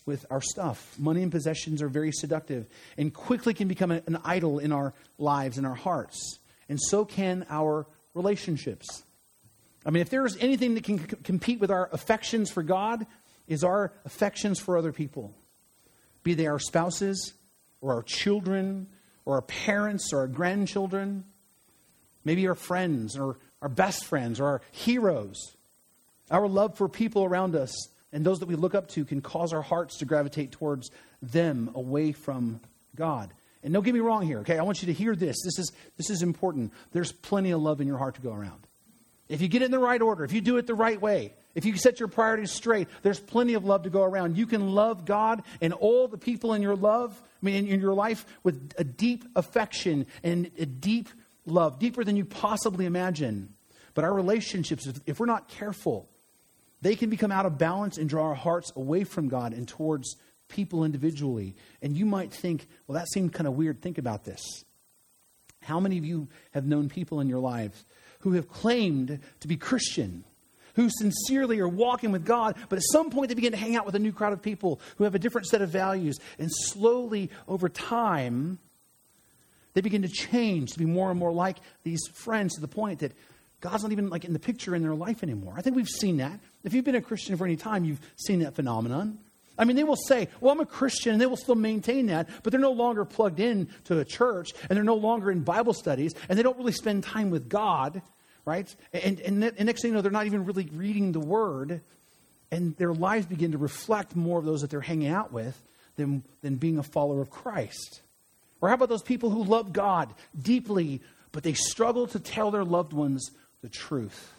[0.07, 0.99] with our stuff.
[0.99, 5.59] Money and possessions are very seductive and quickly can become an idol in our lives
[5.59, 6.39] and our hearts.
[6.69, 9.03] And so can our relationships.
[9.85, 13.07] I mean, if there is anything that can c- compete with our affections for God,
[13.49, 15.35] is our affections for other people,
[16.23, 17.35] be they our spouses
[17.81, 18.87] or our children
[19.25, 21.25] or our parents or our grandchildren,
[22.25, 25.37] maybe our friends or our best friends or our heroes.
[26.31, 29.53] Our love for people around us and those that we look up to can cause
[29.53, 30.91] our hearts to gravitate towards
[31.23, 32.61] them away from
[32.95, 33.31] God.
[33.65, 34.59] And don't get me wrong here, okay?
[34.59, 35.37] I want you to hear this.
[35.45, 36.73] This is, this is important.
[36.93, 38.61] There's plenty of love in your heart to go around.
[39.29, 41.33] If you get it in the right order, if you do it the right way,
[41.55, 44.37] if you set your priorities straight, there's plenty of love to go around.
[44.37, 47.81] You can love God and all the people in your love, I mean, in, in
[47.81, 51.09] your life, with a deep affection and a deep
[51.47, 53.55] love, deeper than you possibly imagine.
[53.95, 56.09] But our relationships, if we're not careful,
[56.83, 60.17] they can become out of balance and draw our hearts away from God and towards
[60.49, 61.55] people individually.
[61.81, 63.81] And you might think, well, that seemed kind of weird.
[63.81, 64.41] Think about this.
[65.63, 67.85] How many of you have known people in your lives
[68.21, 70.25] who have claimed to be Christian,
[70.75, 73.87] who sincerely are walking with God, but at some point they begin to hang out
[73.87, 76.19] with a new crowd of people who have a different set of values.
[76.39, 78.59] And slowly, over time,
[79.75, 83.01] they begin to change to be more and more like these friends to the point
[83.01, 83.13] that
[83.63, 85.55] God's not even like in the picture in their life anymore.
[85.57, 86.39] I think we've seen that.
[86.65, 89.19] If you've been a Christian for any time, you've seen that phenomenon.
[89.57, 92.29] I mean, they will say, Well, I'm a Christian, and they will still maintain that,
[92.43, 95.75] but they're no longer plugged in to a church, and they're no longer in Bible
[95.75, 98.03] studies, and they don't really spend time with God,
[98.45, 98.75] right?
[98.93, 101.83] And, and, and next thing you know, they're not even really reading the Word,
[102.51, 105.57] and their lives begin to reflect more of those that they're hanging out with
[105.97, 108.01] than, than being a follower of Christ.
[108.61, 112.65] Or how about those people who love God deeply, but they struggle to tell their
[112.65, 113.31] loved ones
[113.63, 114.33] the truth.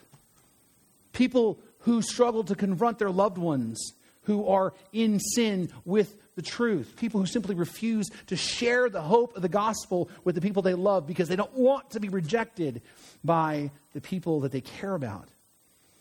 [1.14, 3.94] People who struggle to confront their loved ones
[4.24, 6.96] who are in sin with the truth.
[6.98, 10.74] People who simply refuse to share the hope of the gospel with the people they
[10.74, 12.82] love because they don't want to be rejected
[13.24, 15.28] by the people that they care about.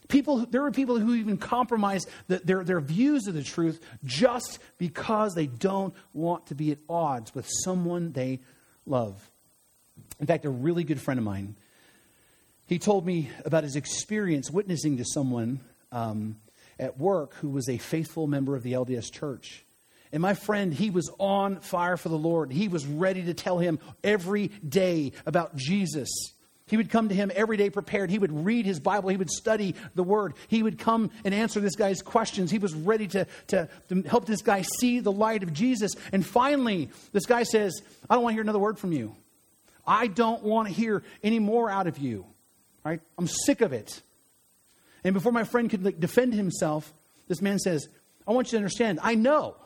[0.08, 4.58] People, there are people who even compromise the, their, their views of the truth just
[4.78, 8.40] because they don't want to be at odds with someone they
[8.86, 9.26] love.
[10.20, 11.54] In fact, a really good friend of mine
[12.66, 15.60] he told me about his experience witnessing to someone
[15.90, 16.36] um,
[16.78, 19.64] at work who was a faithful member of the LDS church.
[20.12, 22.52] And my friend, he was on fire for the Lord.
[22.52, 26.10] He was ready to tell him every day about Jesus.
[26.66, 28.10] He would come to him every day prepared.
[28.10, 29.08] He would read his Bible.
[29.08, 30.34] He would study the Word.
[30.48, 32.50] He would come and answer this guy's questions.
[32.50, 35.92] He was ready to, to, to help this guy see the light of Jesus.
[36.12, 39.14] And finally, this guy says, I don't want to hear another word from you.
[39.86, 42.26] I don't want to hear any more out of you.
[42.84, 43.00] Right?
[43.18, 44.02] I'm sick of it.
[45.04, 46.92] And before my friend could like, defend himself,
[47.28, 47.88] this man says,
[48.26, 49.56] I want you to understand, I know.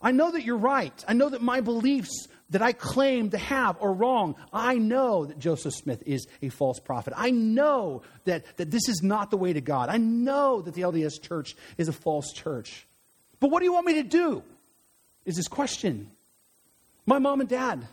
[0.00, 1.04] I know that you're right.
[1.06, 4.34] I know that my beliefs that I claim to have are wrong.
[4.52, 7.14] I know that Joseph Smith is a false prophet.
[7.16, 9.88] I know that, that this is not the way to God.
[9.88, 12.86] I know that the LDS church is a false church.
[13.40, 14.42] But what do you want me to do?
[15.24, 16.10] Is this question.
[17.06, 17.86] My mom and dad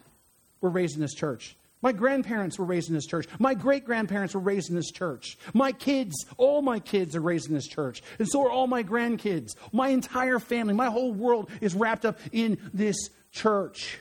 [0.62, 1.56] were raised in this church.
[1.82, 3.28] My grandparents were raised in this church.
[3.40, 5.38] My great grandparents were raised in this church.
[5.54, 8.04] My kids, all my kids are raised in this church.
[8.20, 9.52] And so are all my grandkids.
[9.72, 12.98] My entire family, my whole world is wrapped up in this
[13.32, 13.98] church.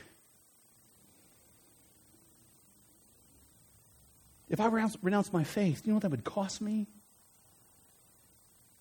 [4.49, 6.87] If I renounce, my faith, you know what that would cost me?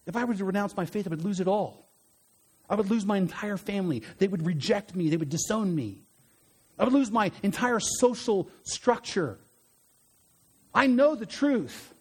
[0.07, 1.87] If I were to renounce my faith, I would lose it all.
[2.69, 4.03] I would lose my entire family.
[4.19, 6.08] They would reject me, they would disown me.
[6.79, 9.39] I would lose my entire social structure.
[10.75, 11.93] I know the truth.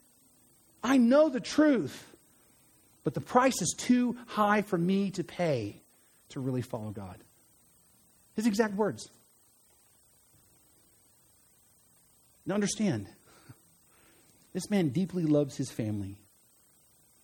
[0.84, 2.06] I know the truth.
[3.04, 5.82] But the price is too high for me to pay
[6.30, 7.18] to really follow God.
[8.36, 9.10] His exact words.
[12.46, 13.08] Now, understand,
[14.54, 16.18] this man deeply loves his family.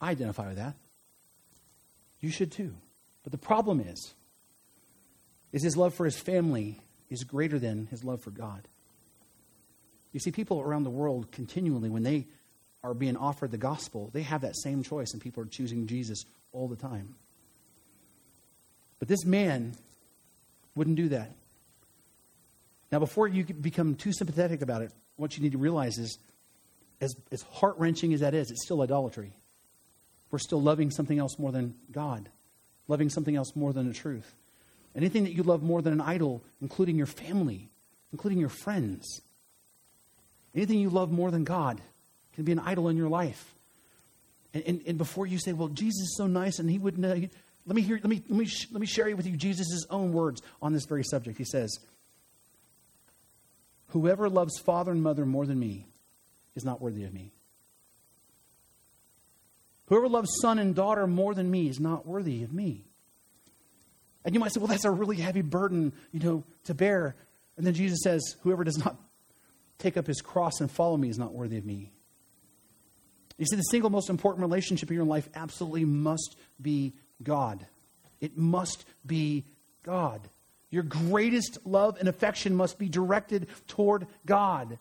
[0.01, 0.76] I identify with that.
[2.20, 2.74] You should too.
[3.24, 4.14] But the problem is,
[5.54, 8.68] is his love for his family is greater than his love for God.
[10.12, 12.26] You see, people around the world continually, when they
[12.84, 16.26] are being offered the gospel, they have that same choice, and people are choosing Jesus
[16.51, 17.16] all the time.
[18.99, 19.76] But this man
[20.76, 21.32] wouldn't do that.
[22.91, 26.18] Now, before you become too sympathetic about it, what you need to realize is
[27.01, 29.32] as, as heart wrenching as that is, it's still idolatry.
[30.32, 32.30] We're still loving something else more than God,
[32.88, 34.32] loving something else more than the truth.
[34.96, 37.68] Anything that you love more than an idol, including your family,
[38.12, 39.22] including your friends.
[40.56, 41.82] Anything you love more than God
[42.36, 43.54] can be an idol in your life.
[44.54, 47.28] And, and, and before you say, well, Jesus is so nice and he wouldn't, uh,
[47.66, 50.41] let me hear, let me, let me, let me share with you Jesus' own words
[50.62, 51.38] on this very subject.
[51.38, 51.80] He says,
[53.89, 55.86] Whoever loves father and mother more than me
[56.56, 57.32] is not worthy of me.
[59.88, 62.86] Whoever loves son and daughter more than me is not worthy of me.
[64.26, 67.15] And you might say, well, that's a really heavy burden, you know, to bear.
[67.57, 68.95] And then Jesus says, whoever does not
[69.80, 71.91] take up his cross and follow me is not worthy of me.
[73.38, 77.65] You see, the single most important relationship in your life absolutely must be God.
[78.21, 79.43] It must be
[79.84, 80.21] God.
[80.71, 84.78] Your greatest love and affection must be directed toward God.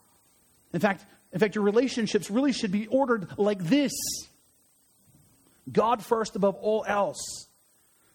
[0.72, 3.92] In fact, in fact, your relationships really should be ordered like this
[5.70, 7.46] God first above all else.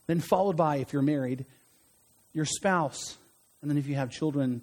[0.08, 1.46] Then, followed by, if you're married,
[2.34, 3.18] your spouse.
[3.62, 4.62] And then, if you have children,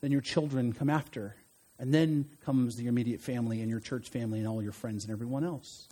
[0.00, 1.36] then your children come after.
[1.78, 5.12] And then comes your immediate family and your church family and all your friends and
[5.12, 5.86] everyone else.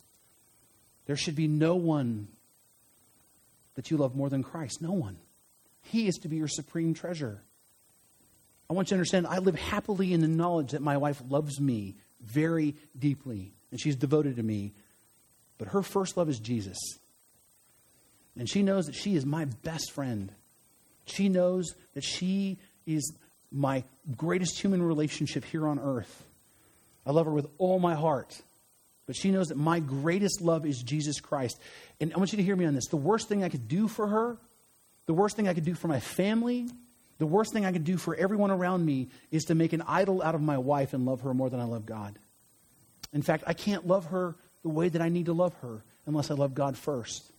[1.07, 2.29] There should be no one
[3.75, 4.81] that you love more than Christ.
[4.81, 5.17] No one.
[5.83, 7.41] He is to be your supreme treasure.
[8.71, 11.61] I want you to understand I live happily in the knowledge that my wife loves
[11.61, 14.73] me very deeply and she's devoted to me.
[15.59, 16.79] But her first love is Jesus.
[18.37, 20.31] And she knows that she is my best friend.
[21.07, 23.13] She knows that she is
[23.53, 23.85] my
[24.17, 26.25] greatest human relationship here on earth.
[27.07, 28.41] I love her with all my heart.
[29.07, 31.59] But she knows that my greatest love is Jesus Christ.
[32.01, 32.89] And I want you to hear me on this.
[32.89, 34.39] The worst thing I could do for her,
[35.07, 36.69] the worst thing I could do for my family,
[37.19, 40.23] the worst thing I could do for everyone around me is to make an idol
[40.23, 42.19] out of my wife and love her more than I love God.
[43.13, 46.31] In fact, I can't love her the way that I need to love her unless
[46.31, 47.31] I love God first.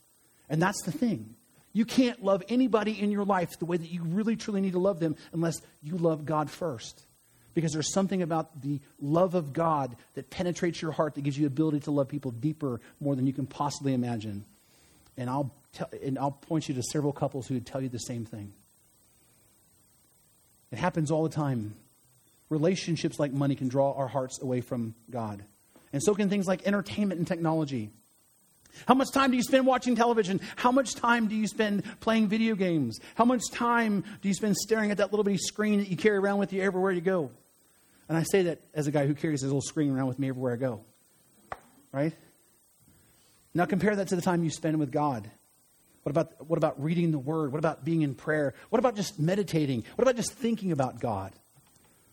[0.49, 1.35] And that's the thing.
[1.73, 4.79] You can't love anybody in your life the way that you really truly need to
[4.79, 7.05] love them unless you love God first.
[7.53, 11.43] Because there's something about the love of God that penetrates your heart that gives you
[11.43, 14.45] the ability to love people deeper more than you can possibly imagine.
[15.17, 17.97] And I'll, tell, and I'll point you to several couples who would tell you the
[17.97, 18.53] same thing.
[20.71, 21.75] It happens all the time.
[22.49, 25.43] Relationships like money can draw our hearts away from God.
[25.93, 27.89] And so can things like entertainment and technology.
[28.87, 30.41] How much time do you spend watching television?
[30.55, 32.99] How much time do you spend playing video games?
[33.15, 36.17] How much time do you spend staring at that little bitty screen that you carry
[36.17, 37.31] around with you everywhere you go?
[38.07, 40.29] And I say that as a guy who carries his little screen around with me
[40.29, 40.81] everywhere I go.
[41.91, 42.13] Right?
[43.53, 45.29] Now compare that to the time you spend with God.
[46.03, 47.51] What about, what about reading the Word?
[47.51, 48.53] What about being in prayer?
[48.69, 49.85] What about just meditating?
[49.95, 51.31] What about just thinking about God?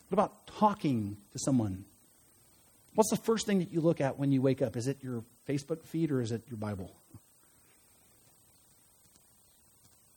[0.08, 1.84] What about talking to someone?
[2.94, 4.76] What's the first thing that you look at when you wake up?
[4.76, 6.90] Is it your Facebook feed or is it your Bible?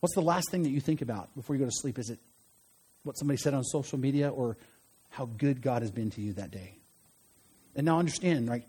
[0.01, 1.97] What's the last thing that you think about before you go to sleep?
[1.97, 2.19] Is it
[3.03, 4.57] what somebody said on social media or
[5.09, 6.73] how good God has been to you that day?
[7.75, 8.63] And now understand, right?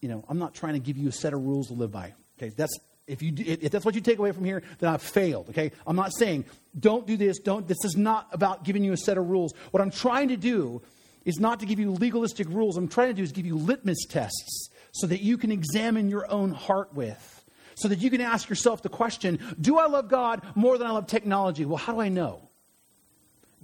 [0.00, 2.12] You know, I'm not trying to give you a set of rules to live by.
[2.38, 5.48] Okay, that's if you if that's what you take away from here, then I've failed.
[5.50, 6.44] Okay, I'm not saying
[6.78, 7.38] don't do this.
[7.38, 7.66] Don't.
[7.66, 9.52] This is not about giving you a set of rules.
[9.70, 10.82] What I'm trying to do
[11.24, 12.76] is not to give you legalistic rules.
[12.76, 16.30] I'm trying to do is give you litmus tests so that you can examine your
[16.30, 17.44] own heart with,
[17.74, 20.90] so that you can ask yourself the question: Do I love God more than I
[20.90, 21.64] love technology?
[21.64, 22.40] Well, how do I know?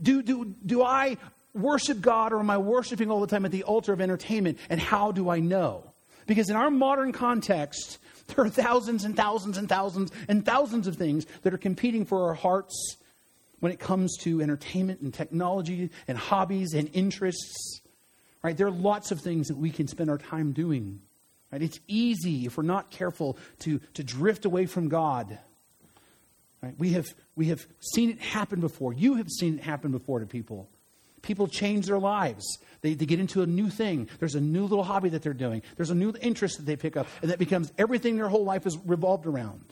[0.00, 1.16] Do do do I
[1.54, 4.58] worship God or am I worshiping all the time at the altar of entertainment?
[4.70, 5.84] And how do I know?
[6.26, 7.98] Because in our modern context,
[8.28, 12.28] there are thousands and thousands and thousands and thousands of things that are competing for
[12.28, 12.96] our hearts
[13.60, 17.80] when it comes to entertainment and technology and hobbies and interests.
[18.42, 18.56] Right?
[18.56, 21.00] There are lots of things that we can spend our time doing.
[21.50, 21.62] Right?
[21.62, 25.38] It's easy, if we're not careful, to, to drift away from God.
[26.62, 26.74] Right?
[26.78, 27.06] We, have,
[27.36, 28.92] we have seen it happen before.
[28.92, 30.68] You have seen it happen before to people.
[31.22, 32.44] People change their lives.
[32.80, 34.08] They, they get into a new thing.
[34.20, 35.62] There's a new little hobby that they're doing.
[35.76, 38.66] There's a new interest that they pick up, and that becomes everything their whole life
[38.66, 39.64] is revolved around.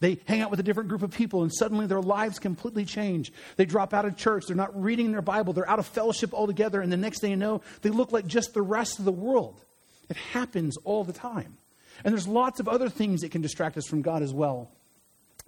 [0.00, 3.32] They hang out with a different group of people, and suddenly their lives completely change.
[3.56, 4.44] They drop out of church.
[4.46, 5.52] They're not reading their Bible.
[5.52, 8.54] They're out of fellowship altogether, and the next thing you know, they look like just
[8.54, 9.60] the rest of the world.
[10.08, 11.58] It happens all the time.
[12.02, 14.70] And there's lots of other things that can distract us from God as well.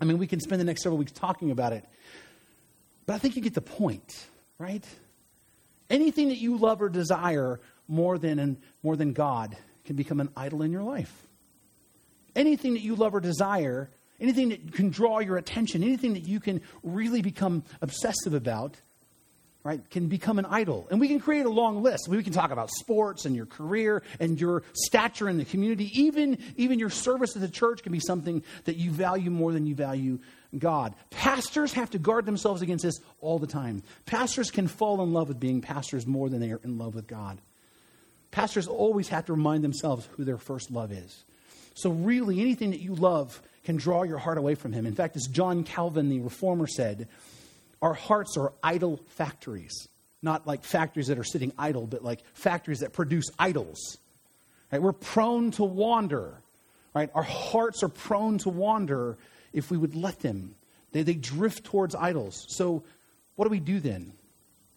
[0.00, 1.84] I mean, we can spend the next several weeks talking about it.
[3.06, 4.26] But I think you get the point,
[4.58, 4.84] right?
[5.88, 10.62] Anything that you love or desire more than, more than God can become an idol
[10.62, 11.12] in your life.
[12.36, 13.90] Anything that you love or desire,
[14.22, 18.76] anything that can draw your attention, anything that you can really become obsessive about,
[19.64, 20.86] right, can become an idol.
[20.90, 22.08] And we can create a long list.
[22.08, 25.90] We can talk about sports and your career and your stature in the community.
[25.94, 29.66] Even, even your service at the church can be something that you value more than
[29.66, 30.20] you value
[30.56, 30.94] God.
[31.10, 33.82] Pastors have to guard themselves against this all the time.
[34.06, 37.06] Pastors can fall in love with being pastors more than they are in love with
[37.06, 37.38] God.
[38.30, 41.24] Pastors always have to remind themselves who their first love is.
[41.74, 44.86] So, really, anything that you love can draw your heart away from Him.
[44.86, 47.08] In fact, as John Calvin, the reformer, said,
[47.80, 49.88] our hearts are idol factories.
[50.22, 53.98] Not like factories that are sitting idle, but like factories that produce idols.
[54.70, 54.80] Right?
[54.80, 56.34] We're prone to wander.
[56.94, 57.10] Right?
[57.14, 59.16] Our hearts are prone to wander
[59.52, 60.54] if we would let them.
[60.92, 62.46] They, they drift towards idols.
[62.48, 62.84] So,
[63.34, 64.12] what do we do then?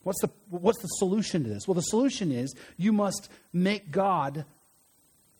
[0.04, 1.68] What's the, what's the solution to this?
[1.68, 4.46] Well, the solution is you must make God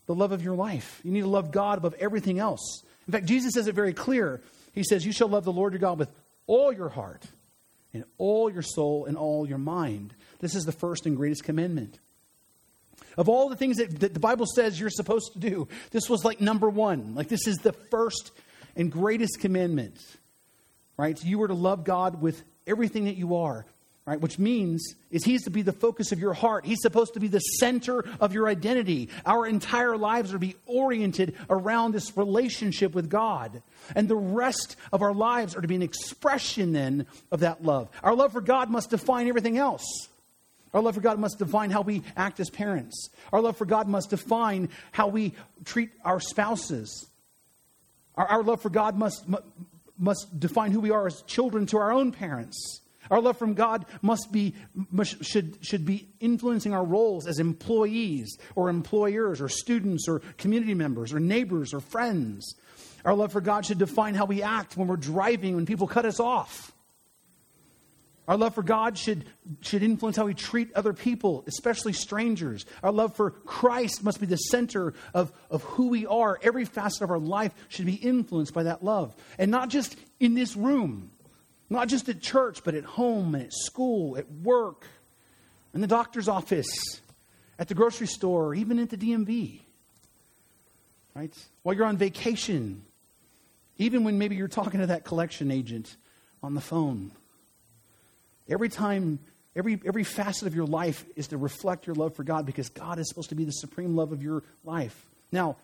[0.06, 1.00] the love of your life.
[1.02, 2.82] You need to love God above everything else.
[3.06, 4.40] In fact, Jesus says it very clear.
[4.72, 6.10] He says, You shall love the Lord your God with
[6.46, 7.24] all your heart,
[7.92, 10.14] and all your soul, and all your mind.
[10.40, 11.98] This is the first and greatest commandment.
[13.16, 16.24] Of all the things that, that the Bible says you're supposed to do, this was
[16.24, 17.14] like number one.
[17.14, 18.30] Like, this is the first
[18.76, 19.98] and greatest commandment,
[20.98, 21.22] right?
[21.24, 23.64] You are to love God with everything that you are,
[24.06, 24.20] right?
[24.20, 26.64] Which means is He's to be the focus of your heart.
[26.64, 29.10] He's supposed to be the center of your identity.
[29.26, 33.62] Our entire lives are to be oriented around this relationship with God.
[33.94, 37.88] And the rest of our lives are to be an expression then of that love.
[38.02, 40.08] Our love for God must define everything else.
[40.72, 43.08] Our love for God must define how we act as parents.
[43.32, 45.32] Our love for God must define how we
[45.64, 47.08] treat our spouses.
[48.14, 49.24] Our, our love for God must,
[49.98, 52.80] must define who we are as children to our own parents.
[53.10, 54.54] Our love from God must be,
[54.90, 60.74] must, should, should be influencing our roles as employees or employers or students or community
[60.74, 62.54] members or neighbors or friends.
[63.04, 66.04] Our love for God should define how we act when we're driving, when people cut
[66.04, 66.72] us off.
[68.28, 69.24] Our love for God should,
[69.60, 72.66] should influence how we treat other people, especially strangers.
[72.82, 76.38] Our love for Christ must be the center of, of who we are.
[76.42, 79.14] Every facet of our life should be influenced by that love.
[79.38, 81.10] And not just in this room,
[81.68, 84.86] not just at church, but at home, and at school, at work,
[85.74, 86.68] in the doctor's office,
[87.58, 89.60] at the grocery store, even at the DMV.
[91.14, 91.32] Right?
[91.62, 92.82] While you're on vacation,
[93.78, 95.96] even when maybe you're talking to that collection agent
[96.42, 97.10] on the phone
[98.48, 99.18] Every time,
[99.56, 102.98] every, every facet of your life is to reflect your love for God because God
[102.98, 105.04] is supposed to be the supreme love of your life.
[105.32, 105.56] Now,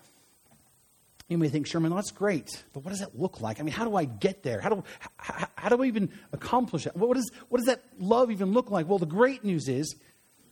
[1.29, 3.61] you may think, Sherman, that's great, but what does that look like?
[3.61, 4.61] I mean, how do I get there?
[4.61, 4.85] How do,
[5.17, 6.97] how, how do I even accomplish it?
[6.97, 8.89] What, is, what does that love even look like?
[8.89, 9.95] Well, the great news is,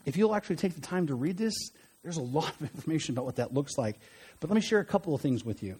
[0.06, 1.54] if you'll actually take the time to read this,
[2.02, 3.98] there's a lot of information about what that looks like.
[4.40, 5.76] But let me share a couple of things with you.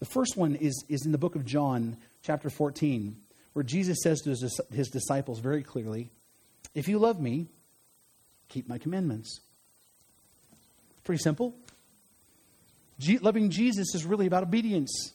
[0.00, 3.16] The first one is, is in the book of John, chapter 14,
[3.54, 6.10] where Jesus says to his, his disciples very clearly,
[6.74, 7.46] If you love me,
[8.48, 9.40] keep my commandments.
[11.04, 11.54] Pretty simple.
[12.98, 15.12] G- loving Jesus is really about obedience.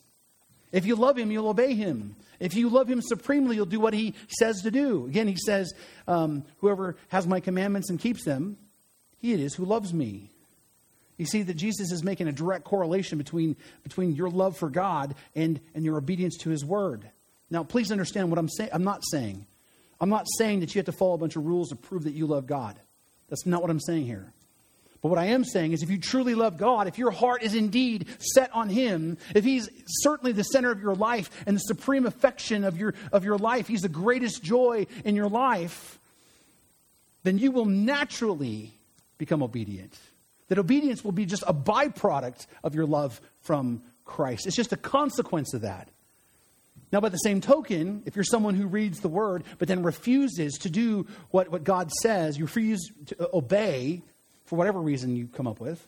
[0.72, 2.16] If you love him, you'll obey him.
[2.40, 5.06] If you love him supremely, you'll do what he says to do.
[5.08, 5.74] Again, he says,
[6.08, 8.58] um, Whoever has my commandments and keeps them,
[9.20, 10.30] he it is who loves me.
[11.18, 15.16] You see that Jesus is making a direct correlation between, between your love for God
[15.36, 17.10] and, and your obedience to his word.
[17.52, 18.70] Now, please understand what I'm saying.
[18.72, 19.46] I'm not saying.
[20.00, 22.14] I'm not saying that you have to follow a bunch of rules to prove that
[22.14, 22.80] you love God.
[23.28, 24.32] That's not what I'm saying here.
[25.02, 27.56] But what I am saying is if you truly love God, if your heart is
[27.56, 32.06] indeed set on Him, if He's certainly the center of your life and the supreme
[32.06, 36.00] affection of your, of your life, He's the greatest joy in your life,
[37.24, 38.74] then you will naturally
[39.18, 39.98] become obedient.
[40.50, 44.48] That obedience will be just a byproduct of your love from Christ.
[44.48, 45.88] It's just a consequence of that.
[46.92, 50.58] Now, by the same token, if you're someone who reads the word but then refuses
[50.60, 54.02] to do what, what God says, you refuse to obey
[54.50, 55.86] for whatever reason you come up with,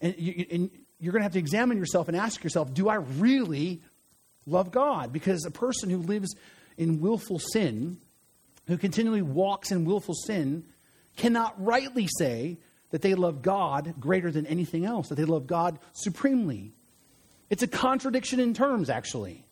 [0.00, 0.70] and, you,
[1.00, 3.80] you're going to have to examine yourself and ask yourself, do I really
[4.46, 5.12] love God?
[5.12, 6.36] Because a person who lives
[6.78, 7.96] in willful sin,
[8.68, 10.62] who continually walks in willful sin,
[11.16, 12.56] cannot rightly say
[12.92, 16.70] that they love God greater than anything else, that they love God supremely.
[17.50, 19.42] It's a contradiction in terms, actually.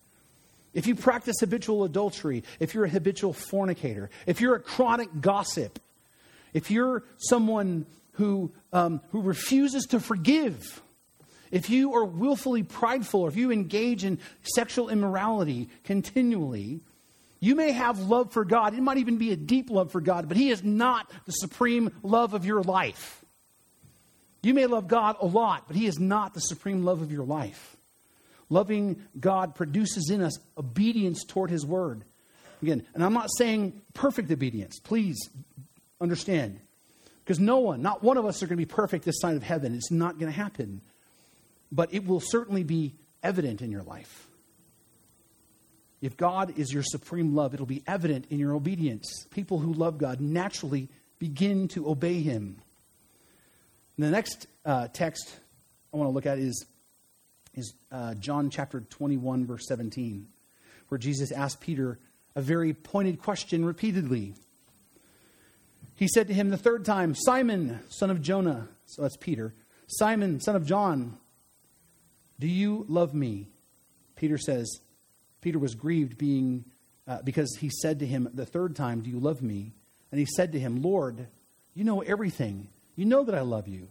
[0.72, 5.80] If you practice habitual adultery, if you're a habitual fornicator, if you're a chronic gossip,
[6.52, 10.82] if you're someone who, um, who refuses to forgive,
[11.50, 14.18] if you are willfully prideful, or if you engage in
[14.54, 16.80] sexual immorality continually,
[17.40, 18.74] you may have love for God.
[18.74, 21.90] It might even be a deep love for God, but He is not the supreme
[22.02, 23.24] love of your life.
[24.42, 27.24] You may love God a lot, but He is not the supreme love of your
[27.24, 27.76] life.
[28.48, 32.02] Loving God produces in us obedience toward His word.
[32.62, 34.78] Again, and I'm not saying perfect obedience.
[34.78, 35.18] Please
[36.02, 36.60] understand.
[37.24, 39.42] Because no one, not one of us, are going to be perfect this side of
[39.42, 39.74] heaven.
[39.74, 40.80] It's not going to happen.
[41.70, 44.26] But it will certainly be evident in your life.
[46.00, 49.24] If God is your supreme love, it'll be evident in your obedience.
[49.30, 50.88] People who love God naturally
[51.20, 52.56] begin to obey Him.
[53.96, 55.32] And the next uh, text
[55.94, 56.66] I want to look at is,
[57.54, 60.26] is uh, John chapter 21, verse 17,
[60.88, 61.98] where Jesus asked Peter
[62.34, 64.34] a very pointed question repeatedly.
[65.96, 69.54] He said to him the third time, Simon, son of Jonah, so that's Peter,
[69.86, 71.18] Simon, son of John,
[72.40, 73.46] do you love me?
[74.16, 74.80] Peter says,
[75.42, 76.64] Peter was grieved being,
[77.06, 79.72] uh, because he said to him the third time, Do you love me?
[80.10, 81.26] And he said to him, Lord,
[81.74, 82.68] you know everything.
[82.96, 83.88] You know that I love you.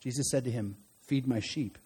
[0.00, 0.76] Jesus said to him,
[1.06, 1.78] Feed my sheep.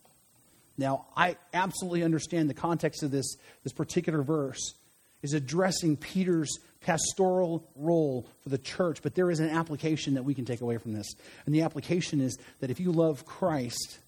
[0.79, 4.75] Now, I absolutely understand the context of this, this particular verse
[5.23, 10.35] is addressing Peter's pastoral role for the church, but there is an application that we
[10.35, 11.13] can take away from this.
[11.47, 13.99] And the application is that if you love Christ,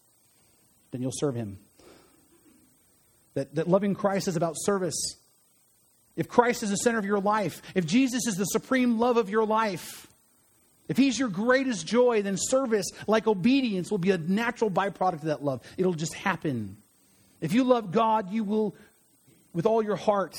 [0.91, 1.59] then you'll serve him.
[3.35, 5.17] That, that loving Christ is about service.
[6.17, 9.31] If Christ is the center of your life, if Jesus is the supreme love of
[9.31, 10.07] your life,
[10.89, 15.23] if he's your greatest joy, then service, like obedience, will be a natural byproduct of
[15.23, 15.63] that love.
[15.79, 16.77] It'll just happen.
[17.41, 18.75] If you love God, you will,
[19.55, 20.37] with all your heart,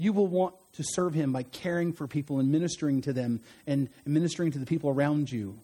[0.00, 3.90] you will want to serve him by caring for people and ministering to them and
[4.06, 5.58] ministering to the people around you.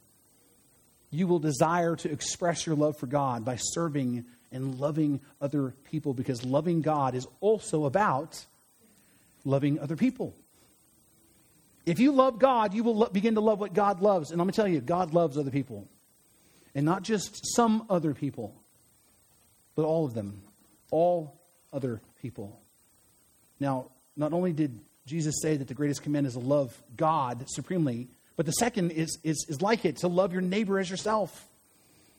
[1.11, 6.12] You will desire to express your love for God by serving and loving other people
[6.12, 8.45] because loving God is also about
[9.47, 10.34] loving other people.
[11.87, 14.32] If you love God, you will lo- begin to love what God loves.
[14.32, 15.89] And I'm going to tell you, God loves other people.
[16.74, 18.55] And not just some other people,
[19.76, 20.43] but all of them.
[20.91, 21.41] All
[21.72, 22.61] other people.
[23.59, 28.08] Now, not only did Jesus say that the greatest command is to love God supremely,
[28.36, 31.46] but the second is, is, is like it to love your neighbor as yourself.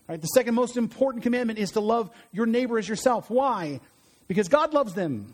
[0.08, 0.20] Right?
[0.20, 3.30] The second most important commandment is to love your neighbor as yourself.
[3.30, 3.82] Why?
[4.28, 5.34] Because God loves them.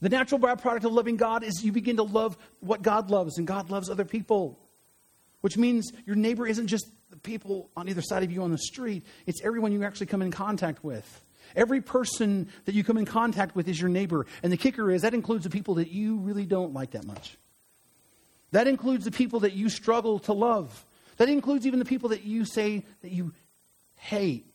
[0.00, 3.46] The natural byproduct of loving God is you begin to love what God loves, and
[3.46, 4.58] God loves other people.
[5.42, 8.58] Which means your neighbor isn't just the people on either side of you on the
[8.58, 11.22] street, it's everyone you actually come in contact with.
[11.56, 14.26] Every person that you come in contact with is your neighbor.
[14.42, 17.36] And the kicker is that includes the people that you really don't like that much.
[18.52, 20.84] That includes the people that you struggle to love.
[21.16, 23.32] That includes even the people that you say that you
[23.96, 24.46] hate.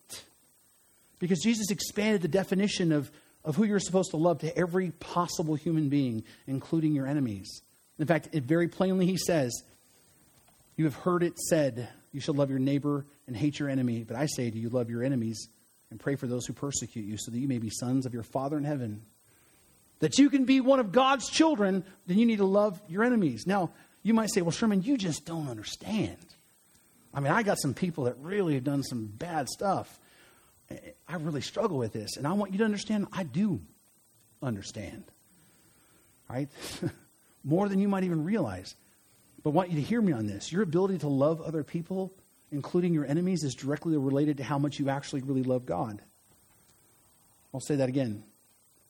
[1.20, 3.12] Because Jesus expanded the definition of
[3.48, 7.62] of who you're supposed to love to every possible human being, including your enemies.
[7.98, 9.64] In fact, it very plainly he says,
[10.76, 14.04] You have heard it said, You shall love your neighbor and hate your enemy.
[14.04, 15.48] But I say to you, love your enemies
[15.90, 18.24] and pray for those who persecute you, so that you may be sons of your
[18.24, 19.02] Father in heaven.
[20.00, 23.48] That you can be one of God's children, then you need to love your enemies.
[23.48, 23.72] Now,
[24.04, 26.18] you might say, well, Sherman, you just don't understand.
[27.14, 30.00] I mean, I got some people that really have done some bad stuff.
[31.08, 32.18] I really struggle with this.
[32.18, 33.60] And I want you to understand, I do
[34.44, 35.04] understand.
[36.30, 36.50] Right?
[37.44, 38.76] More than you might even realize.
[39.44, 40.52] But I want you to hear me on this.
[40.52, 42.12] Your ability to love other people,
[42.52, 46.02] including your enemies, is directly related to how much you actually really love God.
[47.54, 48.24] I'll say that again.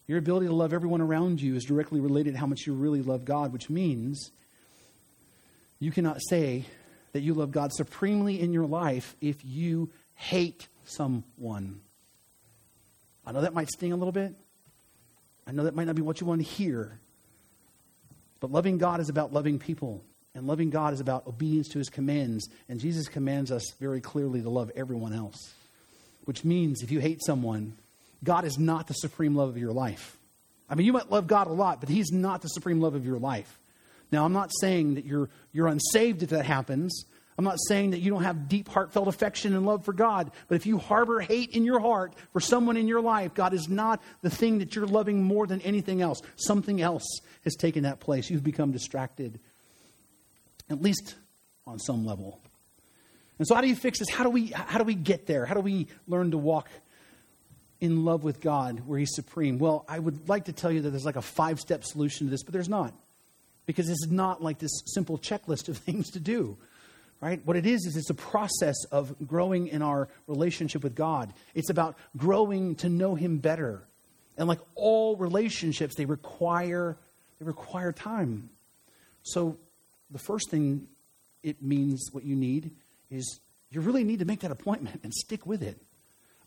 [0.07, 3.01] Your ability to love everyone around you is directly related to how much you really
[3.01, 4.31] love God, which means
[5.79, 6.65] you cannot say
[7.13, 11.81] that you love God supremely in your life if you hate someone.
[13.25, 14.33] I know that might sting a little bit.
[15.45, 16.99] I know that might not be what you want to hear.
[18.39, 20.03] But loving God is about loving people.
[20.38, 22.47] And loving God is about obedience to his commands.
[22.69, 25.51] And Jesus commands us very clearly to love everyone else.
[26.25, 27.73] Which means if you hate someone,
[28.23, 30.15] God is not the supreme love of your life.
[30.69, 33.03] I mean, you might love God a lot, but he's not the supreme love of
[33.03, 33.57] your life.
[34.11, 37.05] Now, I'm not saying that you're, you're unsaved if that happens.
[37.39, 40.55] I'm not saying that you don't have deep, heartfelt affection and love for God, but
[40.55, 44.03] if you harbor hate in your heart for someone in your life, God is not
[44.21, 46.21] the thing that you're loving more than anything else.
[46.35, 48.29] Something else has taken that place.
[48.29, 49.39] You've become distracted,
[50.70, 51.15] at least
[51.65, 52.39] on some level.
[53.39, 54.09] And so, how do you fix this?
[54.09, 55.45] How do we, how do we get there?
[55.45, 56.70] How do we learn to walk
[57.80, 59.59] in love with God where He's supreme?
[59.59, 62.32] Well, I would like to tell you that there's like a five step solution to
[62.32, 62.93] this, but there's not.
[63.65, 66.57] Because this is not like this simple checklist of things to do
[67.22, 67.43] right?
[67.45, 71.34] What it is, is it's a process of growing in our relationship with God.
[71.55, 73.82] It's about growing to know Him better.
[74.38, 76.95] And like all relationships, they require,
[77.39, 78.49] they require time.
[79.24, 79.57] So
[80.11, 80.87] the first thing
[81.43, 82.71] it means, what you need,
[83.09, 83.39] is
[83.69, 85.77] you really need to make that appointment and stick with it.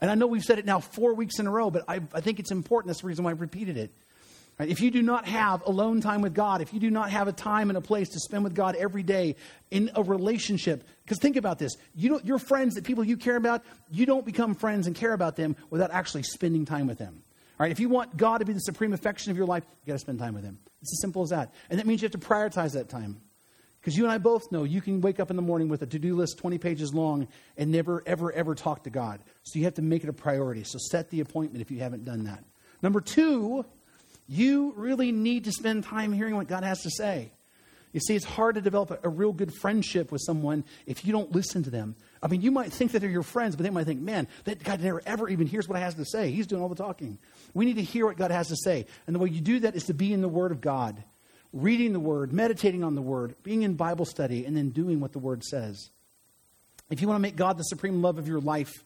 [0.01, 2.21] And I know we've said it now four weeks in a row, but I, I
[2.21, 2.89] think it's important.
[2.89, 3.93] That's the reason why I've repeated it.
[4.59, 7.33] If you do not have alone time with God, if you do not have a
[7.33, 9.37] time and a place to spend with God every day
[9.71, 13.65] in a relationship, because think about this, you your friends, the people you care about,
[13.91, 17.23] you don't become friends and care about them without actually spending time with them.
[17.59, 19.93] All right, if you want God to be the supreme affection of your life, you
[19.93, 20.59] got to spend time with Him.
[20.83, 23.21] It's as simple as that, and that means you have to prioritize that time.
[23.81, 25.87] Because you and I both know you can wake up in the morning with a
[25.87, 29.21] to do list 20 pages long and never, ever, ever talk to God.
[29.43, 30.65] So you have to make it a priority.
[30.65, 32.45] So set the appointment if you haven't done that.
[32.83, 33.65] Number two,
[34.29, 37.31] you really need to spend time hearing what God has to say.
[37.93, 41.13] You see, it's hard to develop a, a, real good friendship with someone if you
[41.13, 41.97] don't listen to them.
[42.23, 44.63] I mean, you might think that they're your friends, but they might think, man, that
[44.63, 46.31] guy never ever even hears what I has to say.
[46.31, 47.19] He's doing all the talking.
[47.53, 48.87] We need to hear what God has to say.
[49.07, 51.03] And the way you do that is to be in the Word of God,
[51.53, 55.13] reading the Word, meditating on the Word, being in Bible study, and then doing what
[55.13, 55.91] the Word says.
[56.91, 58.85] If you want to make God the supreme love of your life,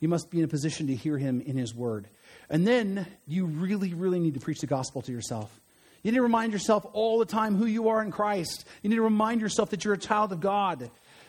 [0.00, 2.06] you must be in a position to hear Him in His Word.
[2.50, 5.50] And then you really, really need to preach the gospel to yourself.
[6.02, 8.66] You need to remind yourself all the time who you are in Christ.
[8.82, 10.82] You need to remind yourself that you're a child of God.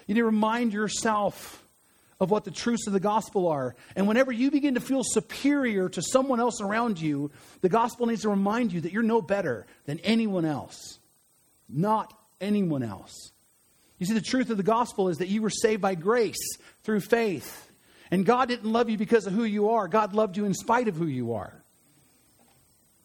[0.07, 1.64] You need to remind yourself
[2.19, 3.75] of what the truths of the gospel are.
[3.95, 8.21] And whenever you begin to feel superior to someone else around you, the gospel needs
[8.21, 10.99] to remind you that you're no better than anyone else.
[11.67, 13.31] Not anyone else.
[13.99, 17.01] You see, the truth of the gospel is that you were saved by grace through
[17.01, 17.71] faith.
[18.11, 20.87] And God didn't love you because of who you are, God loved you in spite
[20.87, 21.61] of who you are.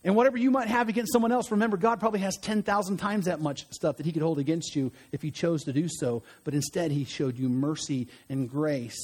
[0.02, 3.40] And whatever you might have against someone else, remember, God probably has 10,000 times that
[3.40, 6.22] much stuff that He could hold against you if He chose to do so.
[6.44, 8.98] But instead, He showed you mercy and grace.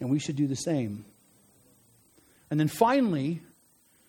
[0.00, 1.04] And we should do the same.
[2.50, 3.40] And then finally,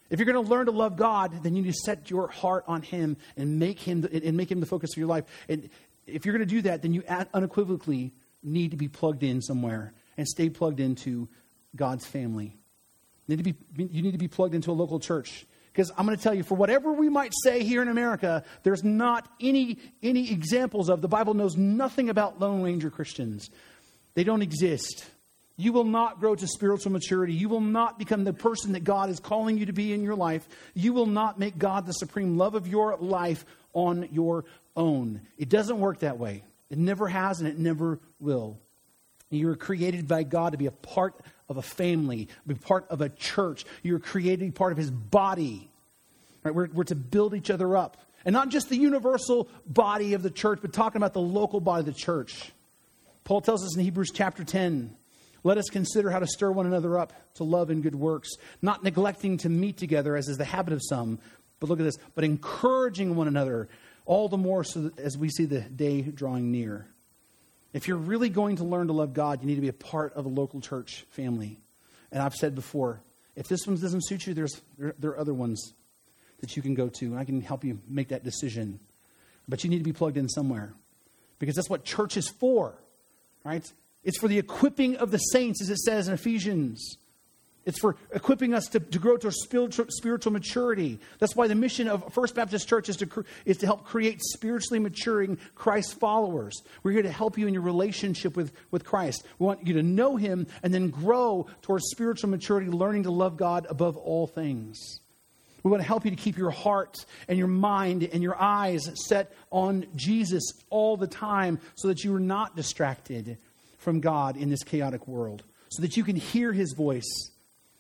[0.10, 2.64] if you're going to learn to love God, then you need to set your heart
[2.68, 5.26] on Him and make Him the, and make Him the focus of your life.
[5.48, 5.70] And
[6.08, 7.04] if you're going to do that, then you
[7.34, 8.12] unequivocally
[8.44, 11.28] need to be plugged in somewhere and stay plugged into
[11.76, 12.56] God's family.
[13.28, 15.46] You need to be, you need to be plugged into a local church.
[15.76, 18.86] Because I'm going to tell you, for whatever we might say here in America, there's
[18.86, 23.50] not any, any examples of, the Bible knows nothing about Lone Ranger Christians.
[24.14, 25.06] They don't exist.
[25.58, 27.34] You will not grow to spiritual maturity.
[27.34, 30.16] You will not become the person that God is calling you to be in your
[30.16, 30.48] life.
[30.76, 34.46] You will not make God the supreme love of your life on your
[34.78, 35.20] own.
[35.38, 36.46] It doesn't work that way.
[36.70, 38.58] It never has and it never will.
[39.30, 41.16] You were created by God to be a part
[41.50, 43.66] of a family, be part of a church.
[43.84, 45.70] You're created part of His body.
[46.44, 46.54] Right?
[46.54, 47.98] We're, we're to build each other up.
[48.26, 51.82] And not just the universal body of the church, but talking about the local body
[51.82, 52.52] of the church.
[53.24, 54.96] Paul tells us in Hebrews chapter 10
[55.46, 58.30] let us consider how to stir one another up to love and good works,
[58.64, 61.20] not neglecting to meet together, as is the habit of some.
[61.60, 63.70] But look at this, but encouraging one another,
[64.08, 66.88] all the more so as we see the day drawing near.
[67.76, 70.14] If you're really going to learn to love God, you need to be a part
[70.14, 71.60] of a local church family.
[72.10, 73.02] And I've said before,
[73.36, 75.74] if this one doesn't suit you, there's, there, there are other ones
[76.40, 78.80] that you can go to, and I can help you make that decision.
[79.50, 80.72] But you need to be plugged in somewhere
[81.38, 82.76] because that's what church is for,
[83.44, 83.70] right?
[84.06, 86.96] It's for the equipping of the saints, as it says in Ephesians.
[87.66, 91.00] It's for equipping us to, to grow to spiritual, spiritual maturity.
[91.18, 94.78] That's why the mission of First Baptist Church is to, is to help create spiritually
[94.78, 96.62] maturing Christ followers.
[96.84, 99.26] We're here to help you in your relationship with, with Christ.
[99.40, 103.36] We want you to know Him and then grow towards spiritual maturity, learning to love
[103.36, 105.00] God above all things.
[105.64, 108.92] We want to help you to keep your heart and your mind and your eyes
[109.08, 113.40] set on Jesus all the time so that you are not distracted
[113.80, 117.32] from God in this chaotic world, so that you can hear His voice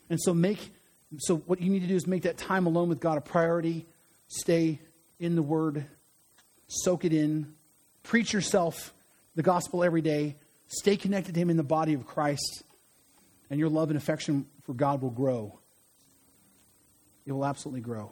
[0.10, 0.72] and so make
[1.20, 3.86] so what you need to do is make that time alone with God a priority.
[4.28, 4.80] Stay
[5.20, 5.86] in the word.
[6.68, 7.54] Soak it in.
[8.04, 8.94] Preach yourself
[9.36, 10.36] the gospel every day.
[10.68, 12.64] Stay connected to him in the body of Christ.
[13.50, 15.60] And your love and affection for God will grow.
[17.26, 18.12] It will absolutely grow.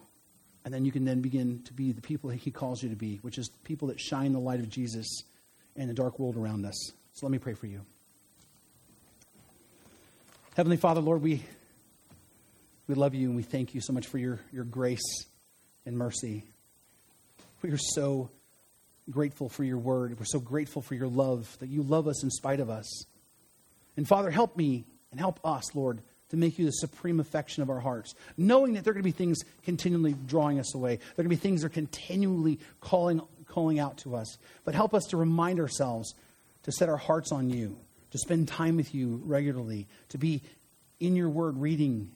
[0.66, 3.18] And then you can then begin to be the people he calls you to be,
[3.18, 5.24] which is people that shine the light of Jesus
[5.76, 6.92] in the dark world around us.
[7.14, 7.82] So let me pray for you.
[10.56, 11.44] Heavenly Father, Lord, we
[12.88, 15.26] we love you and we thank you so much for your, your grace
[15.86, 16.44] and mercy.
[17.62, 18.30] We are so
[19.10, 20.18] grateful for your word.
[20.20, 23.06] We're so grateful for your love, that you love us in spite of us.
[23.96, 26.00] And Father, help me and help us, Lord,
[26.32, 29.08] to make you the supreme affection of our hearts, knowing that there are going to
[29.08, 30.96] be things continually drawing us away.
[30.96, 34.38] There are going to be things that are continually calling, calling out to us.
[34.66, 36.14] But help us to remind ourselves
[36.64, 37.78] to set our hearts on you,
[38.12, 40.42] to spend time with you regularly, to be
[41.00, 42.10] in your word reading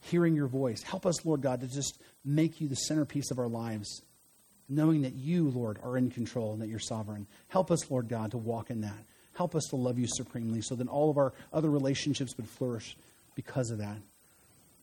[0.00, 0.82] hearing your voice.
[0.82, 4.02] Help us, Lord God, to just make you the centerpiece of our lives,
[4.68, 7.26] knowing that you, Lord, are in control and that you're sovereign.
[7.48, 8.98] Help us, Lord God, to walk in that.
[9.34, 12.96] Help us to love you supremely so that all of our other relationships would flourish
[13.34, 13.96] because of that.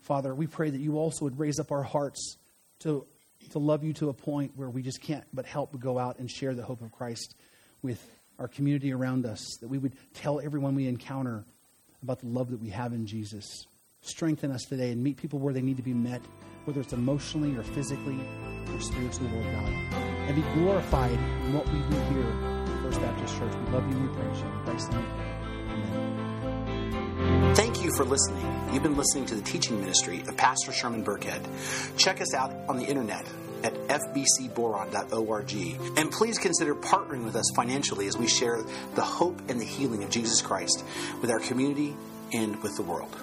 [0.03, 2.38] Father, we pray that you also would raise up our hearts
[2.80, 3.05] to,
[3.51, 6.20] to love you to a point where we just can't but help but go out
[6.20, 7.36] and share the hope of Christ
[7.82, 8.01] with
[8.39, 11.43] our community around us, that we would tell everyone we encounter
[12.03, 13.65] about the love that we have in Jesus
[14.07, 16.21] strengthen us today and meet people where they need to be met,
[16.65, 18.19] whether it's emotionally or physically
[18.73, 19.73] or spiritually, Lord God.
[20.27, 23.53] And be glorified in what we do here at First Baptist Church.
[23.53, 24.45] We love you and we praise you.
[24.45, 25.05] In Christ's name,
[25.69, 27.55] amen.
[27.55, 28.45] Thank you for listening.
[28.73, 31.43] You've been listening to the teaching ministry of Pastor Sherman Burkhead.
[31.97, 33.25] Check us out on the internet
[33.63, 35.53] at fbcboron.org.
[35.97, 38.63] And please consider partnering with us financially as we share
[38.95, 40.83] the hope and the healing of Jesus Christ
[41.21, 41.95] with our community
[42.33, 43.15] and with the world.